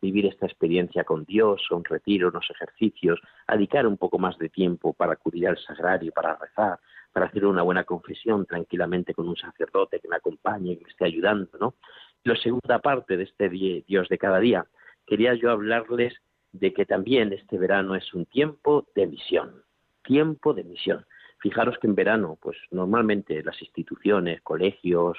vivir 0.00 0.24
esta 0.24 0.46
experiencia 0.46 1.04
con 1.04 1.24
Dios, 1.24 1.70
un 1.70 1.84
retiro, 1.84 2.28
unos 2.28 2.48
ejercicios, 2.50 3.20
a 3.46 3.56
dedicar 3.56 3.86
un 3.86 3.98
poco 3.98 4.18
más 4.18 4.38
de 4.38 4.48
tiempo 4.48 4.94
para 4.94 5.12
acudir 5.12 5.48
al 5.48 5.58
sagrario, 5.58 6.12
para 6.12 6.36
rezar, 6.36 6.78
para 7.12 7.26
hacer 7.26 7.44
una 7.44 7.62
buena 7.62 7.84
confesión 7.84 8.46
tranquilamente 8.46 9.12
con 9.12 9.28
un 9.28 9.36
sacerdote 9.36 10.00
que 10.00 10.08
me 10.08 10.16
acompañe, 10.16 10.72
y 10.72 10.76
me 10.76 10.88
esté 10.88 11.04
ayudando, 11.04 11.50
¿no? 11.60 11.74
La 12.22 12.36
segunda 12.36 12.78
parte 12.78 13.18
de 13.18 13.24
este 13.24 13.50
Dios 13.50 14.08
de 14.08 14.18
cada 14.18 14.40
día, 14.40 14.66
quería 15.06 15.34
yo 15.34 15.50
hablarles 15.50 16.14
de 16.52 16.72
que 16.72 16.86
también 16.86 17.34
este 17.34 17.58
verano 17.58 17.94
es 17.96 18.14
un 18.14 18.24
tiempo 18.24 18.86
de 18.94 19.06
misión, 19.06 19.62
tiempo 20.02 20.54
de 20.54 20.64
misión. 20.64 21.04
Fijaros 21.44 21.76
que 21.76 21.86
en 21.86 21.94
verano, 21.94 22.38
pues 22.40 22.56
normalmente 22.70 23.42
las 23.42 23.60
instituciones, 23.60 24.40
colegios, 24.40 25.18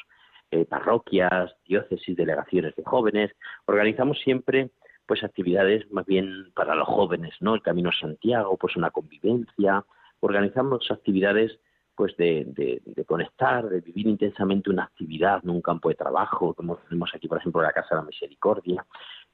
eh, 0.50 0.65
parroquias, 0.65 1.55
diócesis, 1.67 2.17
delegaciones 2.17 2.75
de 2.75 2.84
jóvenes. 2.84 3.32
Organizamos 3.65 4.17
siempre 4.22 4.72
pues 5.05 5.24
actividades 5.24 5.88
más 5.91 6.03
bien 6.08 6.51
para 6.55 6.74
los 6.74 6.88
jóvenes, 6.88 7.36
¿no? 7.41 7.53
El 7.53 7.62
Camino 7.62 7.89
a 7.89 8.00
Santiago, 8.00 8.58
pues 8.58 8.75
una 8.75 8.89
convivencia. 8.89 9.86
Organizamos 10.20 10.89
actividades 10.89 11.60
pues 11.94 12.17
de, 12.17 12.82
conectar, 13.05 13.70
de 13.70 13.82
vivir 13.82 14.08
intensamente 14.08 14.72
una 14.72 14.86
actividad, 14.86 15.44
¿no? 15.44 15.53
un 15.53 15.62
campo 15.62 15.89
de 15.89 15.96
trabajo, 15.96 16.55
como 16.55 16.77
tenemos 16.77 17.12
aquí, 17.13 17.27
por 17.27 17.38
ejemplo, 17.38 17.62
la 17.62 17.72
Casa 17.72 17.89
de 17.91 18.01
la 18.01 18.08
Misericordia. 18.08 18.84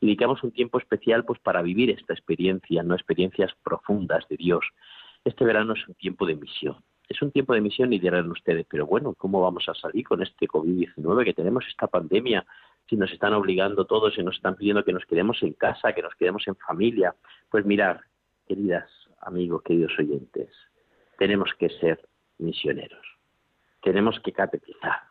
Dedicamos 0.01 0.43
un 0.43 0.51
tiempo 0.51 0.77
especial 0.77 1.23
pues 1.23 1.39
para 1.39 1.61
vivir 1.61 1.89
esta 1.89 2.13
experiencia, 2.13 2.83
no 2.83 2.95
experiencias 2.95 3.53
profundas 3.63 4.27
de 4.27 4.35
Dios. 4.35 4.65
Este 5.23 5.45
verano 5.45 5.73
es 5.73 5.87
un 5.87 5.93
tiempo 5.95 6.25
de 6.25 6.35
misión. 6.35 6.77
Es 7.07 7.21
un 7.21 7.31
tiempo 7.31 7.53
de 7.53 7.61
misión 7.61 7.91
y 7.93 7.99
dirán 7.99 8.31
ustedes, 8.31 8.65
pero 8.69 8.85
bueno, 8.85 9.13
¿cómo 9.13 9.41
vamos 9.41 9.67
a 9.67 9.73
salir 9.75 10.07
con 10.07 10.23
este 10.23 10.47
COVID-19 10.47 11.25
que 11.25 11.33
tenemos 11.33 11.65
esta 11.67 11.87
pandemia? 11.87 12.45
Si 12.89 12.95
nos 12.95 13.11
están 13.11 13.33
obligando 13.33 13.85
todos 13.85 14.17
y 14.17 14.23
nos 14.23 14.37
están 14.37 14.55
pidiendo 14.55 14.83
que 14.83 14.93
nos 14.93 15.05
quedemos 15.05 15.43
en 15.43 15.53
casa, 15.53 15.93
que 15.93 16.01
nos 16.01 16.15
quedemos 16.15 16.47
en 16.47 16.55
familia. 16.55 17.13
Pues 17.49 17.65
mirar, 17.65 18.01
queridas 18.47 18.89
amigos, 19.21 19.61
queridos 19.63 19.91
oyentes, 19.99 20.49
tenemos 21.17 21.51
que 21.59 21.69
ser 21.69 21.99
misioneros. 22.39 23.05
Tenemos 23.83 24.19
que 24.21 24.31
catequizar. 24.31 25.01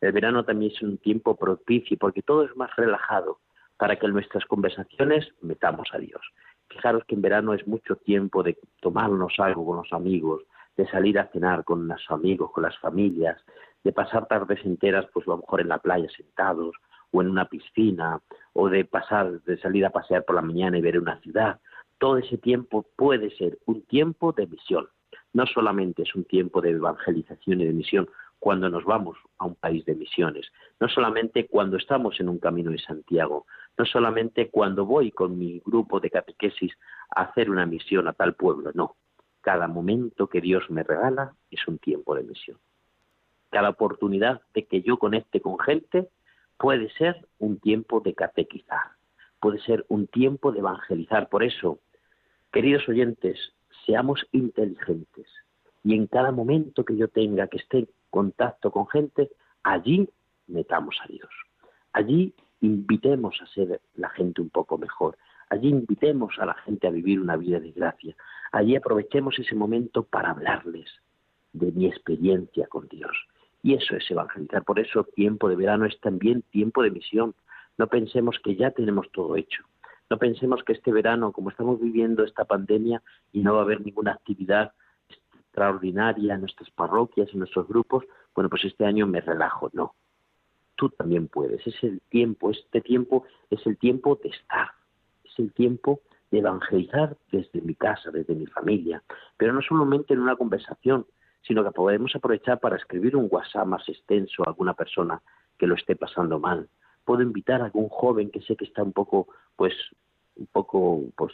El 0.00 0.12
verano 0.12 0.44
también 0.44 0.72
es 0.74 0.80
un 0.80 0.96
tiempo 0.98 1.36
propicio 1.36 1.98
porque 1.98 2.22
todo 2.22 2.44
es 2.44 2.56
más 2.56 2.74
relajado 2.76 3.40
para 3.76 3.96
que 3.96 4.06
en 4.06 4.12
nuestras 4.12 4.44
conversaciones 4.46 5.28
metamos 5.42 5.88
a 5.92 5.98
Dios. 5.98 6.22
Fijaros 6.68 7.04
que 7.04 7.14
en 7.14 7.22
verano 7.22 7.54
es 7.54 7.66
mucho 7.66 7.96
tiempo 7.96 8.42
de 8.42 8.58
tomarnos 8.80 9.34
algo 9.38 9.64
con 9.66 9.78
los 9.78 9.92
amigos, 9.92 10.42
de 10.76 10.86
salir 10.88 11.18
a 11.18 11.28
cenar 11.28 11.64
con 11.64 11.88
los 11.88 12.04
amigos, 12.10 12.50
con 12.52 12.62
las 12.62 12.78
familias, 12.78 13.42
de 13.84 13.92
pasar 13.92 14.26
tardes 14.26 14.64
enteras, 14.64 15.06
pues 15.12 15.26
a 15.26 15.30
lo 15.30 15.38
mejor 15.38 15.60
en 15.60 15.68
la 15.68 15.78
playa 15.78 16.08
sentados, 16.10 16.76
o 17.10 17.22
en 17.22 17.30
una 17.30 17.46
piscina, 17.48 18.20
o 18.52 18.68
de 18.68 18.84
pasar, 18.84 19.40
de 19.42 19.58
salir 19.58 19.86
a 19.86 19.90
pasear 19.90 20.24
por 20.24 20.36
la 20.36 20.42
mañana 20.42 20.78
y 20.78 20.82
ver 20.82 20.98
una 20.98 21.18
ciudad. 21.20 21.58
Todo 21.98 22.18
ese 22.18 22.38
tiempo 22.38 22.86
puede 22.96 23.30
ser 23.36 23.58
un 23.66 23.82
tiempo 23.82 24.32
de 24.32 24.46
misión 24.46 24.88
no 25.32 25.46
solamente 25.46 26.02
es 26.02 26.14
un 26.14 26.24
tiempo 26.24 26.60
de 26.60 26.70
evangelización 26.70 27.60
y 27.60 27.66
de 27.66 27.72
misión 27.72 28.08
cuando 28.38 28.68
nos 28.68 28.84
vamos 28.84 29.16
a 29.38 29.46
un 29.46 29.54
país 29.54 29.84
de 29.84 29.94
misiones, 29.94 30.46
no 30.80 30.88
solamente 30.88 31.46
cuando 31.46 31.76
estamos 31.76 32.20
en 32.20 32.28
un 32.28 32.38
camino 32.38 32.70
de 32.70 32.78
Santiago, 32.78 33.46
no 33.76 33.84
solamente 33.84 34.48
cuando 34.48 34.86
voy 34.86 35.10
con 35.10 35.38
mi 35.38 35.60
grupo 35.64 36.00
de 36.00 36.10
catequesis 36.10 36.72
a 37.14 37.22
hacer 37.22 37.50
una 37.50 37.66
misión 37.66 38.06
a 38.08 38.12
tal 38.12 38.34
pueblo, 38.34 38.70
no. 38.74 38.96
Cada 39.40 39.66
momento 39.66 40.28
que 40.28 40.40
Dios 40.40 40.68
me 40.70 40.82
regala 40.82 41.34
es 41.50 41.66
un 41.66 41.78
tiempo 41.78 42.14
de 42.14 42.22
misión. 42.22 42.58
Cada 43.50 43.70
oportunidad 43.70 44.42
de 44.52 44.66
que 44.66 44.82
yo 44.82 44.98
conecte 44.98 45.40
con 45.40 45.58
gente 45.58 46.08
puede 46.58 46.90
ser 46.90 47.26
un 47.38 47.58
tiempo 47.58 48.00
de 48.00 48.14
catequizar, 48.14 48.92
puede 49.40 49.60
ser 49.60 49.86
un 49.88 50.06
tiempo 50.06 50.52
de 50.52 50.58
evangelizar. 50.58 51.28
Por 51.28 51.42
eso, 51.42 51.78
queridos 52.52 52.88
oyentes, 52.88 53.54
seamos 53.86 54.26
inteligentes 54.32 55.26
y 55.82 55.94
en 55.94 56.06
cada 56.06 56.32
momento 56.32 56.84
que 56.84 56.96
yo 56.96 57.08
tenga 57.08 57.46
que 57.46 57.58
esté 57.58 57.88
contacto 58.10 58.70
con 58.70 58.86
gente, 58.88 59.30
allí 59.62 60.08
metamos 60.46 60.96
a 61.02 61.08
Dios. 61.08 61.30
Allí 61.92 62.34
invitemos 62.60 63.40
a 63.40 63.46
ser 63.46 63.80
la 63.94 64.08
gente 64.10 64.40
un 64.40 64.50
poco 64.50 64.78
mejor. 64.78 65.16
Allí 65.50 65.68
invitemos 65.68 66.38
a 66.38 66.46
la 66.46 66.54
gente 66.54 66.86
a 66.86 66.90
vivir 66.90 67.20
una 67.20 67.36
vida 67.36 67.60
de 67.60 67.72
gracia. 67.72 68.14
Allí 68.52 68.76
aprovechemos 68.76 69.38
ese 69.38 69.54
momento 69.54 70.02
para 70.02 70.30
hablarles 70.30 70.90
de 71.52 71.72
mi 71.72 71.86
experiencia 71.86 72.66
con 72.66 72.88
Dios. 72.88 73.16
Y 73.62 73.74
eso 73.74 73.96
es 73.96 74.10
evangelizar. 74.10 74.64
Por 74.64 74.78
eso 74.78 75.04
tiempo 75.04 75.48
de 75.48 75.56
verano 75.56 75.86
es 75.86 75.98
también 76.00 76.42
tiempo 76.42 76.82
de 76.82 76.90
misión. 76.90 77.34
No 77.76 77.86
pensemos 77.86 78.38
que 78.42 78.56
ya 78.56 78.70
tenemos 78.70 79.10
todo 79.12 79.36
hecho. 79.36 79.64
No 80.10 80.18
pensemos 80.18 80.62
que 80.64 80.72
este 80.72 80.92
verano, 80.92 81.32
como 81.32 81.50
estamos 81.50 81.80
viviendo 81.80 82.24
esta 82.24 82.44
pandemia 82.44 83.02
y 83.32 83.40
no 83.40 83.54
va 83.54 83.60
a 83.60 83.62
haber 83.62 83.80
ninguna 83.80 84.12
actividad 84.12 84.72
extraordinaria 85.48 86.34
en 86.34 86.40
nuestras 86.40 86.70
parroquias, 86.70 87.28
en 87.32 87.40
nuestros 87.40 87.66
grupos, 87.66 88.04
bueno, 88.34 88.48
pues 88.48 88.64
este 88.64 88.84
año 88.84 89.06
me 89.06 89.20
relajo. 89.20 89.70
No, 89.72 89.94
tú 90.76 90.90
también 90.90 91.28
puedes. 91.28 91.66
Es 91.66 91.82
el 91.82 92.00
tiempo, 92.08 92.50
este 92.50 92.80
tiempo 92.80 93.24
es 93.50 93.66
el 93.66 93.76
tiempo 93.78 94.18
de 94.22 94.28
estar, 94.28 94.68
es 95.24 95.38
el 95.38 95.52
tiempo 95.52 96.00
de 96.30 96.38
evangelizar 96.38 97.16
desde 97.32 97.60
mi 97.62 97.74
casa, 97.74 98.10
desde 98.10 98.34
mi 98.34 98.46
familia, 98.46 99.02
pero 99.36 99.52
no 99.52 99.62
solamente 99.62 100.14
en 100.14 100.20
una 100.20 100.36
conversación, 100.36 101.06
sino 101.42 101.64
que 101.64 101.70
podemos 101.70 102.14
aprovechar 102.14 102.60
para 102.60 102.76
escribir 102.76 103.16
un 103.16 103.28
WhatsApp 103.30 103.66
más 103.66 103.88
extenso 103.88 104.42
a 104.42 104.50
alguna 104.50 104.74
persona 104.74 105.22
que 105.56 105.66
lo 105.66 105.74
esté 105.74 105.96
pasando 105.96 106.38
mal, 106.38 106.68
puedo 107.04 107.22
invitar 107.22 107.62
a 107.62 107.66
algún 107.66 107.88
joven 107.88 108.30
que 108.30 108.42
sé 108.42 108.54
que 108.54 108.66
está 108.66 108.82
un 108.82 108.92
poco, 108.92 109.28
pues, 109.56 109.72
un 110.36 110.46
poco, 110.46 111.04
pues, 111.16 111.32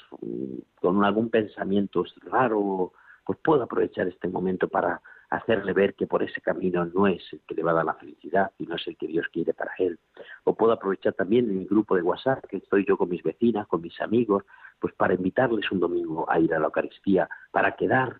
con 0.81 1.05
algún 1.05 1.29
pensamiento 1.31 2.05
raro, 2.23 2.93
pues 3.25 3.39
puedo 3.43 3.63
aprovechar 3.63 4.09
este 4.09 4.29
momento 4.29 4.69
para 4.69 5.01
hacerle 5.31 5.73
ver 5.73 5.95
que 5.95 6.07
por 6.07 6.23
ese 6.23 6.41
camino 6.41 6.85
no 6.85 7.07
es 7.07 7.23
el 7.33 7.41
que 7.47 7.55
le 7.55 7.63
va 7.63 7.73
a 7.73 7.75
dar 7.75 7.85
la 7.85 7.95
felicidad 7.95 8.53
y 8.59 8.67
no 8.67 8.77
es 8.77 8.87
el 8.87 8.97
que 8.97 9.07
Dios 9.07 9.27
quiere 9.33 9.55
para 9.55 9.73
él. 9.79 9.99
O 10.45 10.55
puedo 10.55 10.73
aprovechar 10.73 11.15
también 11.15 11.57
mi 11.57 11.65
grupo 11.65 11.97
de 11.97 12.03
WhatsApp, 12.03 12.45
que 12.47 12.59
estoy 12.59 12.85
yo 12.87 12.97
con 12.97 13.09
mis 13.09 13.23
vecinas, 13.23 13.67
con 13.67 13.81
mis 13.81 14.01
amigos, 14.01 14.45
pues 14.79 14.95
para 14.95 15.15
invitarles 15.15 15.71
un 15.73 15.81
domingo 15.81 16.31
a 16.31 16.39
ir 16.39 16.55
a 16.55 16.59
la 16.59 16.67
Eucaristía, 16.67 17.29
para 17.51 17.75
quedar 17.75 18.19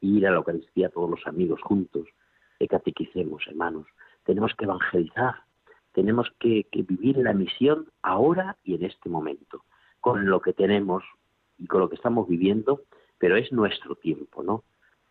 y 0.00 0.18
ir 0.18 0.26
a 0.26 0.30
la 0.30 0.38
Eucaristía 0.38 0.88
todos 0.88 1.10
los 1.10 1.26
amigos 1.26 1.60
juntos, 1.62 2.06
que 2.58 2.66
catequicemos, 2.66 3.46
hermanos. 3.46 3.86
Tenemos 4.24 4.52
que 4.54 4.64
evangelizar, 4.64 5.42
tenemos 5.92 6.28
que, 6.38 6.66
vivir 6.72 7.18
la 7.18 7.32
misión 7.32 7.88
ahora 8.02 8.56
y 8.64 8.74
en 8.74 8.84
este 8.84 9.08
momento, 9.08 9.64
con 10.00 10.26
lo 10.28 10.40
que 10.40 10.52
tenemos 10.52 11.04
y 11.58 11.66
con 11.66 11.80
lo 11.80 11.88
que 11.88 11.96
estamos 11.96 12.28
viviendo, 12.28 12.82
pero 13.18 13.36
es 13.36 13.52
nuestro 13.52 13.94
tiempo, 13.96 14.42
¿no? 14.42 14.64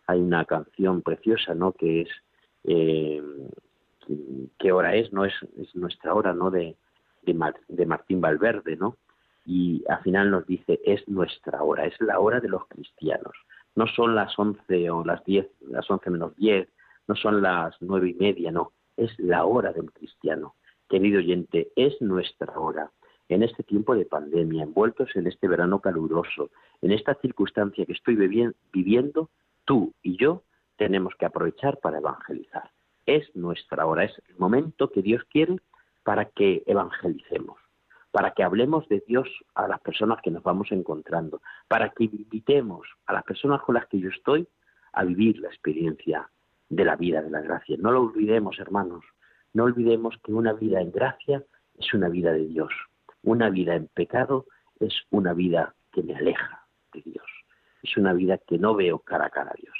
Hay 0.06 0.20
una 0.20 0.44
canción 0.44 1.02
preciosa, 1.02 1.54
¿no? 1.54 1.72
Que 1.72 2.02
es 2.02 2.08
eh, 2.64 3.22
¿Qué 4.58 4.72
hora 4.72 4.94
es? 4.94 5.12
No 5.12 5.24
es, 5.24 5.34
es 5.60 5.74
nuestra 5.76 6.14
hora, 6.14 6.32
¿no? 6.32 6.50
De, 6.50 6.76
de, 7.22 7.86
Martín 7.86 8.20
Valverde, 8.20 8.76
¿no? 8.76 8.96
Y 9.44 9.84
al 9.88 10.02
final 10.02 10.30
nos 10.30 10.46
dice, 10.46 10.80
es 10.84 11.06
nuestra 11.08 11.62
hora, 11.62 11.84
es 11.84 11.94
la 12.00 12.18
hora 12.18 12.40
de 12.40 12.48
los 12.48 12.66
cristianos. 12.68 13.36
No 13.74 13.86
son 13.86 14.14
las 14.14 14.38
once 14.38 14.90
o 14.90 15.04
las 15.04 15.24
diez, 15.24 15.48
las 15.60 15.90
once 15.90 16.10
menos 16.10 16.34
diez, 16.36 16.68
no 17.06 17.14
son 17.16 17.42
las 17.42 17.76
nueve 17.80 18.10
y 18.10 18.14
media, 18.14 18.50
no, 18.50 18.72
es 18.96 19.10
la 19.18 19.44
hora 19.44 19.72
del 19.72 19.90
cristiano 19.92 20.54
querido 20.88 21.18
oyente, 21.18 21.68
es 21.76 22.00
nuestra 22.00 22.58
hora. 22.58 22.90
En 23.28 23.42
este 23.42 23.62
tiempo 23.62 23.94
de 23.94 24.06
pandemia, 24.06 24.62
envueltos 24.62 25.14
en 25.14 25.26
este 25.26 25.48
verano 25.48 25.80
caluroso, 25.80 26.50
en 26.80 26.92
esta 26.92 27.14
circunstancia 27.16 27.84
que 27.84 27.92
estoy 27.92 28.16
viviendo, 28.72 29.28
tú 29.64 29.92
y 30.02 30.16
yo 30.16 30.42
tenemos 30.76 31.14
que 31.18 31.26
aprovechar 31.26 31.78
para 31.78 31.98
evangelizar. 31.98 32.70
Es 33.04 33.34
nuestra 33.36 33.84
hora, 33.84 34.04
es 34.04 34.22
el 34.28 34.36
momento 34.38 34.90
que 34.90 35.02
Dios 35.02 35.24
quiere 35.24 35.56
para 36.04 36.26
que 36.26 36.62
evangelicemos, 36.66 37.58
para 38.12 38.30
que 38.30 38.42
hablemos 38.42 38.88
de 38.88 39.04
Dios 39.06 39.28
a 39.54 39.68
las 39.68 39.80
personas 39.80 40.22
que 40.22 40.30
nos 40.30 40.42
vamos 40.42 40.72
encontrando, 40.72 41.42
para 41.68 41.90
que 41.90 42.04
invitemos 42.04 42.88
a 43.06 43.12
las 43.12 43.24
personas 43.24 43.60
con 43.62 43.74
las 43.74 43.86
que 43.88 44.00
yo 44.00 44.08
estoy 44.08 44.48
a 44.92 45.04
vivir 45.04 45.38
la 45.38 45.48
experiencia 45.48 46.30
de 46.70 46.84
la 46.84 46.96
vida 46.96 47.20
de 47.20 47.30
la 47.30 47.42
gracia. 47.42 47.76
No 47.78 47.92
lo 47.92 48.02
olvidemos, 48.02 48.58
hermanos. 48.58 49.04
No 49.52 49.64
olvidemos 49.64 50.16
que 50.24 50.32
una 50.32 50.54
vida 50.54 50.80
en 50.80 50.92
gracia 50.92 51.44
es 51.78 51.92
una 51.92 52.08
vida 52.08 52.32
de 52.32 52.46
Dios. 52.46 52.72
Una 53.22 53.50
vida 53.50 53.74
en 53.74 53.88
pecado 53.88 54.46
es 54.80 54.94
una 55.10 55.34
vida 55.34 55.74
que 55.92 56.02
me 56.02 56.14
aleja 56.14 56.66
de 56.92 57.02
Dios. 57.02 57.26
Es 57.82 57.96
una 57.96 58.12
vida 58.12 58.38
que 58.38 58.58
no 58.58 58.74
veo 58.74 59.00
cara 59.00 59.26
a 59.26 59.30
cara 59.30 59.50
a 59.50 59.60
Dios. 59.60 59.74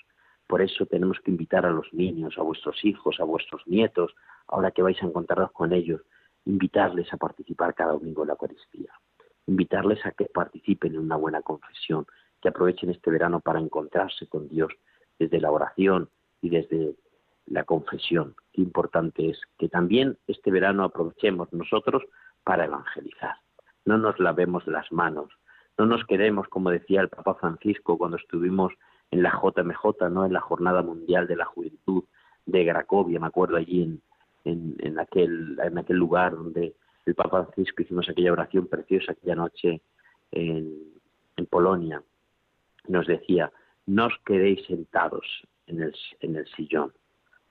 Por 0.47 0.63
eso 0.63 0.87
tenemos 0.87 1.21
que 1.21 1.31
invitar 1.31 1.67
a 1.67 1.71
los 1.71 1.93
niños, 1.93 2.39
a 2.39 2.43
vuestros 2.43 2.85
hijos, 2.85 3.21
a 3.21 3.25
vuestros 3.25 3.67
nietos, 3.67 4.15
ahora 4.47 4.71
que 4.71 4.83
vais 4.83 5.01
a 5.03 5.07
encontraros 5.07 5.53
con 5.53 5.73
ellos, 5.73 6.01
invitarles 6.47 7.13
a 7.13 7.19
participar 7.19 7.75
cada 7.75 7.93
domingo 7.93 8.23
en 8.23 8.29
la 8.29 8.33
Eucaristía. 8.35 8.93
Invitarles 9.47 10.05
a 10.07 10.13
que 10.13 10.25
participen 10.27 10.95
en 10.95 11.01
una 11.01 11.17
buena 11.17 11.43
confesión, 11.43 12.07
que 12.41 12.49
aprovechen 12.49 12.91
este 12.91 13.11
verano 13.11 13.41
para 13.41 13.61
encontrarse 13.61 14.27
con 14.27 14.49
Dios 14.49 14.73
desde 15.19 15.41
la 15.41 15.51
oración 15.51 16.09
y 16.41 16.51
desde 16.51 16.95
la 17.47 17.65
confesión. 17.65 18.35
Qué 18.53 18.63
importante 18.63 19.31
es 19.31 19.41
que 19.59 19.69
también 19.69 20.19
este 20.27 20.51
verano 20.51 20.85
aprovechemos 20.85 21.53
nosotros 21.53 22.03
para 22.49 22.65
evangelizar. 22.65 23.37
No 23.85 23.99
nos 23.99 24.19
lavemos 24.19 24.67
las 24.67 24.91
manos, 24.91 25.29
no 25.77 25.85
nos 25.85 26.03
quedemos, 26.07 26.49
como 26.49 26.71
decía 26.71 27.03
el 27.03 27.11
Papa 27.11 27.35
Francisco 27.35 27.99
cuando 27.99 28.17
estuvimos 28.17 28.73
en 29.11 29.23
la 29.23 29.31
JMJ, 29.31 30.09
¿no? 30.11 30.25
en 30.25 30.33
la 30.33 30.41
Jornada 30.41 30.81
Mundial 30.81 31.27
de 31.27 31.37
la 31.37 31.45
Juventud 31.45 32.05
de 32.47 32.67
Cracovia, 32.67 33.21
me 33.21 33.27
acuerdo 33.27 33.59
allí 33.59 33.83
en, 34.47 34.77
en, 34.79 34.99
aquel, 34.99 35.59
en 35.63 35.77
aquel 35.77 35.99
lugar 35.99 36.35
donde 36.37 36.75
el 37.05 37.15
Papa 37.15 37.45
Francisco 37.45 37.83
hicimos 37.83 38.09
aquella 38.09 38.33
oración 38.33 38.67
preciosa 38.67 39.13
aquella 39.13 39.35
noche 39.35 39.83
en, 40.33 40.73
en 41.37 41.47
Polonia. 41.47 42.03
Nos 42.87 43.07
decía, 43.07 43.53
no 43.85 44.07
os 44.07 44.15
quedéis 44.25 44.65
sentados 44.67 45.27
en 45.67 45.83
el, 45.83 45.95
en 46.21 46.37
el 46.37 46.47
sillón, 46.57 46.95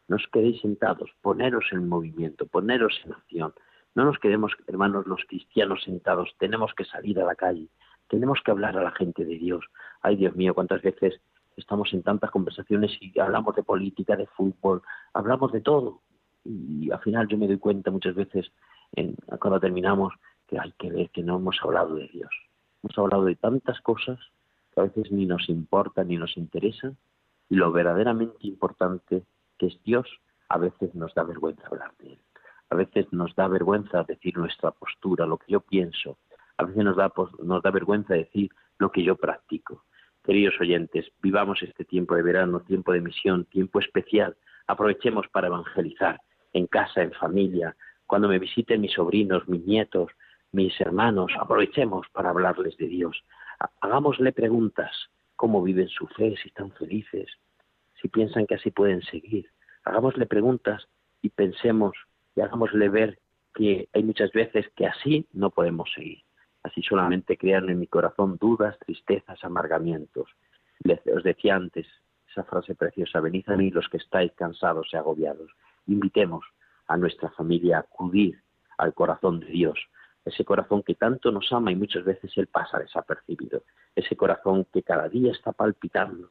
no 0.08 0.16
os 0.16 0.26
quedéis 0.34 0.60
sentados, 0.62 1.12
poneros 1.22 1.66
en 1.72 1.88
movimiento, 1.88 2.48
poneros 2.48 3.00
en 3.06 3.14
acción. 3.14 3.54
No 3.98 4.06
nos 4.06 4.20
quedemos, 4.20 4.52
hermanos, 4.68 5.08
los 5.08 5.26
cristianos 5.28 5.82
sentados, 5.82 6.30
tenemos 6.38 6.72
que 6.76 6.86
salir 6.86 7.20
a 7.20 7.26
la 7.26 7.34
calle, 7.34 7.68
tenemos 8.08 8.40
que 8.46 8.52
hablar 8.52 8.78
a 8.78 8.84
la 8.84 8.92
gente 8.92 9.26
de 9.26 9.40
Dios. 9.40 9.66
Ay, 10.04 10.18
Dios 10.18 10.36
mío, 10.36 10.54
cuántas 10.54 10.84
veces 10.84 11.20
estamos 11.56 11.92
en 11.94 12.04
tantas 12.04 12.30
conversaciones 12.30 12.92
y 13.02 13.20
hablamos 13.20 13.56
de 13.56 13.64
política, 13.64 14.16
de 14.16 14.28
fútbol, 14.28 14.84
hablamos 15.16 15.52
de 15.52 15.62
todo. 15.62 16.02
Y 16.46 16.92
al 16.92 17.00
final 17.00 17.28
yo 17.28 17.40
me 17.40 17.48
doy 17.48 17.58
cuenta 17.58 17.90
muchas 17.90 18.14
veces, 18.14 18.52
en, 18.92 19.16
cuando 19.40 19.60
terminamos, 19.60 20.14
que 20.46 20.60
hay 20.60 20.74
que 20.74 20.92
ver 20.92 21.10
que 21.10 21.24
no 21.24 21.38
hemos 21.38 21.58
hablado 21.64 21.96
de 21.96 22.08
Dios. 22.08 22.30
Hemos 22.84 22.96
hablado 23.00 23.26
de 23.26 23.36
tantas 23.36 23.82
cosas 23.82 24.20
que 24.76 24.80
a 24.80 24.84
veces 24.84 25.12
ni 25.12 25.26
nos 25.26 25.50
importan 25.50 26.10
ni 26.10 26.18
nos 26.18 26.38
interesan. 26.38 26.98
Y 27.50 27.56
lo 27.56 27.72
verdaderamente 27.72 28.46
importante 28.46 29.24
que 29.58 29.66
es 29.66 29.82
Dios, 29.82 30.08
a 30.50 30.60
veces 30.60 30.94
nos 30.94 31.16
da 31.16 31.24
vergüenza 31.24 31.66
hablar 31.66 31.94
de 31.98 32.14
Él. 32.14 32.20
A 32.70 32.76
veces 32.76 33.12
nos 33.12 33.34
da 33.36 33.48
vergüenza 33.48 34.04
decir 34.04 34.38
nuestra 34.38 34.72
postura, 34.72 35.26
lo 35.26 35.38
que 35.38 35.52
yo 35.52 35.62
pienso. 35.62 36.18
A 36.58 36.66
veces 36.66 36.84
nos 36.84 36.98
da, 36.98 37.12
nos 37.44 37.64
da 37.64 37.72
vergüenza 37.72 38.14
decir 38.14 38.50
lo 38.78 38.92
que 38.92 39.04
yo 39.04 39.16
practico. 39.16 39.86
Queridos 40.24 40.60
oyentes, 40.60 41.06
vivamos 41.22 41.62
este 41.62 41.86
tiempo 41.86 42.16
de 42.16 42.24
verano, 42.24 42.60
tiempo 42.60 42.92
de 42.92 43.02
misión, 43.02 43.46
tiempo 43.46 43.80
especial. 43.80 44.36
Aprovechemos 44.68 45.28
para 45.30 45.48
evangelizar 45.48 46.20
en 46.54 46.68
casa, 46.68 47.02
en 47.02 47.14
familia, 47.14 47.76
cuando 48.06 48.28
me 48.28 48.40
visiten 48.40 48.82
mis 48.82 48.94
sobrinos, 48.94 49.48
mis 49.48 49.66
nietos, 49.66 50.12
mis 50.52 50.80
hermanos, 50.82 51.32
aprovechemos 51.40 52.08
para 52.12 52.30
hablarles 52.30 52.76
de 52.78 52.88
Dios. 52.88 53.24
Hagámosle 53.82 54.32
preguntas, 54.32 54.92
cómo 55.36 55.62
viven 55.62 55.90
su 55.90 56.08
fe, 56.08 56.36
si 56.42 56.50
están 56.50 56.72
felices, 56.72 57.30
si 58.02 58.08
piensan 58.08 58.48
que 58.48 58.56
así 58.56 58.72
pueden 58.72 59.02
seguir. 59.04 59.50
Hagámosle 59.84 60.26
preguntas 60.26 60.88
y 61.22 61.30
pensemos 61.30 61.96
y 62.38 62.42
hagámosle 62.42 62.88
ver 62.90 63.20
que 63.56 63.90
hay 63.92 64.04
muchas 64.04 64.32
veces 64.32 64.68
que 64.76 64.86
así 64.86 65.28
no 65.34 65.50
podemos 65.50 65.92
seguir. 65.92 66.20
Así 66.62 66.84
solamente 66.84 67.36
crean 67.36 67.68
en 67.70 67.80
mi 67.80 67.88
corazón 67.88 68.38
dudas, 68.40 68.78
tristezas, 68.86 69.44
amargamientos. 69.44 70.30
Os 71.16 71.24
decía 71.24 71.56
antes 71.56 71.88
esa 72.30 72.44
frase 72.44 72.76
preciosa, 72.76 73.22
venid 73.22 73.50
a 73.50 73.58
mí 73.58 73.72
los 73.72 73.90
que 73.90 73.98
estáis 73.98 74.32
cansados 74.34 74.88
y 74.94 74.98
agobiados. 74.98 75.50
Invitemos 75.88 76.46
a 76.88 76.96
nuestra 76.96 77.30
familia 77.32 77.78
a 77.78 77.80
acudir 77.80 78.40
al 78.78 78.94
corazón 78.94 79.40
de 79.40 79.48
Dios, 79.48 79.80
ese 80.24 80.46
corazón 80.46 80.84
que 80.84 80.94
tanto 80.94 81.32
nos 81.32 81.52
ama 81.52 81.72
y 81.72 81.76
muchas 81.76 82.04
veces 82.04 82.32
Él 82.38 82.46
pasa 82.46 82.78
desapercibido, 82.78 83.64
ese 83.96 84.16
corazón 84.16 84.68
que 84.72 84.84
cada 84.84 85.10
día 85.10 85.32
está 85.32 85.54
palpitando 85.54 86.30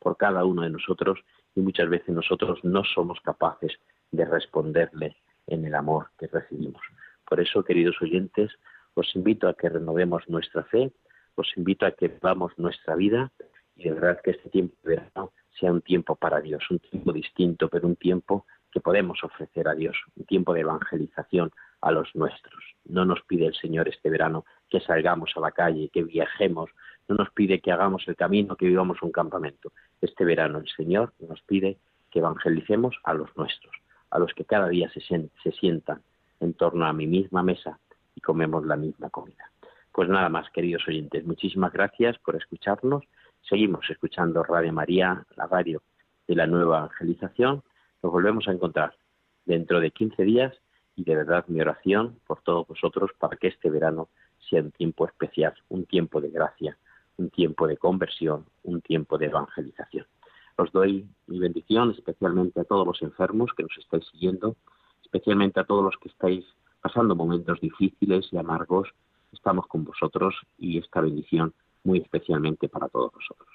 por 0.00 0.16
cada 0.16 0.44
uno 0.44 0.62
de 0.62 0.70
nosotros 0.70 1.20
y 1.54 1.60
muchas 1.60 1.88
veces 1.88 2.08
nosotros 2.08 2.58
no 2.64 2.82
somos 2.82 3.20
capaces 3.20 3.72
de 4.10 4.24
responderle 4.24 5.16
en 5.46 5.64
el 5.64 5.74
amor 5.74 6.08
que 6.18 6.26
recibimos. 6.26 6.82
Por 7.26 7.40
eso, 7.40 7.64
queridos 7.64 8.00
oyentes, 8.00 8.50
os 8.94 9.14
invito 9.16 9.48
a 9.48 9.54
que 9.54 9.68
renovemos 9.68 10.28
nuestra 10.28 10.64
fe, 10.64 10.92
os 11.34 11.48
invito 11.56 11.86
a 11.86 11.92
que 11.92 12.08
vivamos 12.08 12.52
nuestra 12.58 12.94
vida 12.94 13.32
y 13.76 13.84
de 13.84 13.92
verdad 13.92 14.20
que 14.22 14.32
este 14.32 14.50
tiempo 14.50 14.76
de 14.84 14.96
verano 14.96 15.32
sea 15.58 15.72
un 15.72 15.82
tiempo 15.82 16.14
para 16.14 16.40
Dios, 16.40 16.62
un 16.70 16.78
tiempo 16.78 17.12
distinto, 17.12 17.68
pero 17.68 17.86
un 17.86 17.96
tiempo 17.96 18.46
que 18.70 18.80
podemos 18.80 19.22
ofrecer 19.22 19.68
a 19.68 19.74
Dios, 19.74 19.96
un 20.16 20.26
tiempo 20.26 20.52
de 20.52 20.60
evangelización 20.60 21.50
a 21.80 21.92
los 21.92 22.14
nuestros. 22.14 22.62
No 22.84 23.04
nos 23.04 23.22
pide 23.22 23.46
el 23.46 23.54
Señor 23.54 23.88
este 23.88 24.10
verano 24.10 24.44
que 24.68 24.80
salgamos 24.80 25.32
a 25.36 25.40
la 25.40 25.52
calle, 25.52 25.90
que 25.92 26.02
viajemos, 26.02 26.70
no 27.08 27.16
nos 27.16 27.30
pide 27.30 27.60
que 27.60 27.70
hagamos 27.70 28.06
el 28.08 28.16
camino, 28.16 28.56
que 28.56 28.66
vivamos 28.66 29.02
un 29.02 29.12
campamento. 29.12 29.72
Este 30.00 30.24
verano 30.24 30.58
el 30.58 30.68
Señor 30.68 31.12
nos 31.20 31.40
pide 31.42 31.78
que 32.10 32.18
evangelicemos 32.20 32.96
a 33.04 33.14
los 33.14 33.36
nuestros, 33.36 33.74
a 34.14 34.18
los 34.20 34.32
que 34.32 34.44
cada 34.44 34.68
día 34.68 34.88
se, 34.90 35.52
sientan 35.52 36.00
en 36.38 36.54
torno 36.54 36.86
a 36.86 36.92
mi 36.92 37.06
misma 37.06 37.42
mesa 37.42 37.80
y 38.14 38.20
comemos 38.20 38.64
la 38.64 38.76
misma 38.76 39.10
comida. 39.10 39.50
Pues 39.92 40.08
nada 40.08 40.28
más, 40.28 40.48
queridos 40.50 40.86
oyentes, 40.86 41.26
muchísimas 41.26 41.72
gracias 41.72 42.16
por 42.18 42.36
escucharnos. 42.36 43.02
Seguimos 43.42 43.90
escuchando 43.90 44.44
Radio 44.44 44.72
María, 44.72 45.26
la 45.36 45.48
radio 45.48 45.82
de 46.28 46.36
la 46.36 46.46
nueva 46.46 46.78
evangelización. 46.78 47.64
Nos 48.04 48.12
volvemos 48.12 48.46
a 48.46 48.52
encontrar 48.52 48.94
dentro 49.46 49.80
de 49.80 49.90
15 49.90 50.22
días 50.22 50.54
y 50.94 51.02
de 51.02 51.16
verdad 51.16 51.44
mi 51.48 51.60
oración 51.60 52.20
por 52.24 52.40
todos 52.42 52.68
vosotros 52.68 53.10
para 53.18 53.36
que 53.36 53.48
este 53.48 53.68
verano 53.68 54.08
sea 54.48 54.62
un 54.62 54.70
tiempo 54.70 55.08
especial, 55.08 55.54
un 55.68 55.86
tiempo 55.86 56.20
de 56.20 56.30
gracia, 56.30 56.78
un 57.16 57.30
tiempo 57.30 57.66
de 57.66 57.78
conversión, 57.78 58.46
un 58.62 58.80
tiempo 58.80 59.18
de 59.18 59.26
evangelización. 59.26 60.06
Os 60.56 60.70
doy 60.72 61.08
mi 61.26 61.38
bendición 61.38 61.90
especialmente 61.90 62.60
a 62.60 62.64
todos 62.64 62.86
los 62.86 63.02
enfermos 63.02 63.50
que 63.56 63.64
nos 63.64 63.76
estáis 63.78 64.06
siguiendo, 64.12 64.56
especialmente 65.02 65.60
a 65.60 65.64
todos 65.64 65.82
los 65.82 65.96
que 65.98 66.08
estáis 66.08 66.44
pasando 66.80 67.16
momentos 67.16 67.60
difíciles 67.60 68.28
y 68.30 68.36
amargos, 68.36 68.88
estamos 69.32 69.66
con 69.66 69.84
vosotros 69.84 70.34
y 70.58 70.78
esta 70.78 71.00
bendición 71.00 71.54
muy 71.82 71.98
especialmente 71.98 72.68
para 72.68 72.88
todos 72.88 73.12
vosotros. 73.12 73.48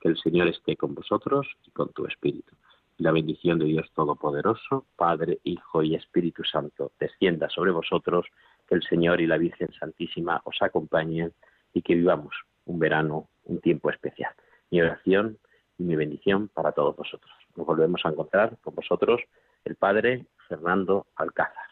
Que 0.00 0.08
el 0.08 0.18
Señor 0.18 0.48
esté 0.48 0.76
con 0.76 0.94
vosotros 0.94 1.46
y 1.66 1.70
con 1.70 1.88
tu 1.92 2.06
espíritu. 2.06 2.54
La 2.98 3.10
bendición 3.10 3.58
de 3.58 3.64
Dios 3.64 3.90
Todopoderoso, 3.94 4.86
Padre, 4.96 5.40
Hijo 5.42 5.82
y 5.82 5.94
Espíritu 5.94 6.44
Santo, 6.44 6.92
descienda 7.00 7.48
sobre 7.48 7.72
vosotros, 7.72 8.26
que 8.68 8.76
el 8.76 8.82
Señor 8.82 9.20
y 9.20 9.26
la 9.26 9.38
Virgen 9.38 9.72
Santísima 9.80 10.40
os 10.44 10.56
acompañen 10.60 11.32
y 11.72 11.82
que 11.82 11.94
vivamos 11.94 12.34
un 12.66 12.78
verano, 12.78 13.28
un 13.44 13.60
tiempo 13.60 13.90
especial. 13.90 14.32
Mi 14.70 14.80
oración 14.80 15.38
y 15.78 15.84
mi 15.84 15.96
bendición 15.96 16.48
para 16.48 16.72
todos 16.72 16.96
vosotros. 16.96 17.32
Nos 17.56 17.66
volvemos 17.66 18.00
a 18.04 18.10
encontrar 18.10 18.58
con 18.60 18.74
vosotros 18.74 19.20
el 19.64 19.76
Padre 19.76 20.26
Fernando 20.48 21.06
Alcázar. 21.16 21.64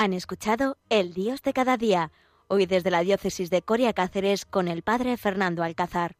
Han 0.00 0.12
escuchado 0.12 0.76
El 0.90 1.12
Dios 1.12 1.42
de 1.42 1.52
cada 1.52 1.76
día, 1.76 2.12
hoy 2.48 2.66
desde 2.66 2.90
la 2.90 3.00
diócesis 3.00 3.50
de 3.50 3.62
Coria 3.62 3.92
Cáceres 3.92 4.44
con 4.44 4.68
el 4.68 4.82
padre 4.82 5.16
Fernando 5.16 5.62
Alcázar. 5.62 6.16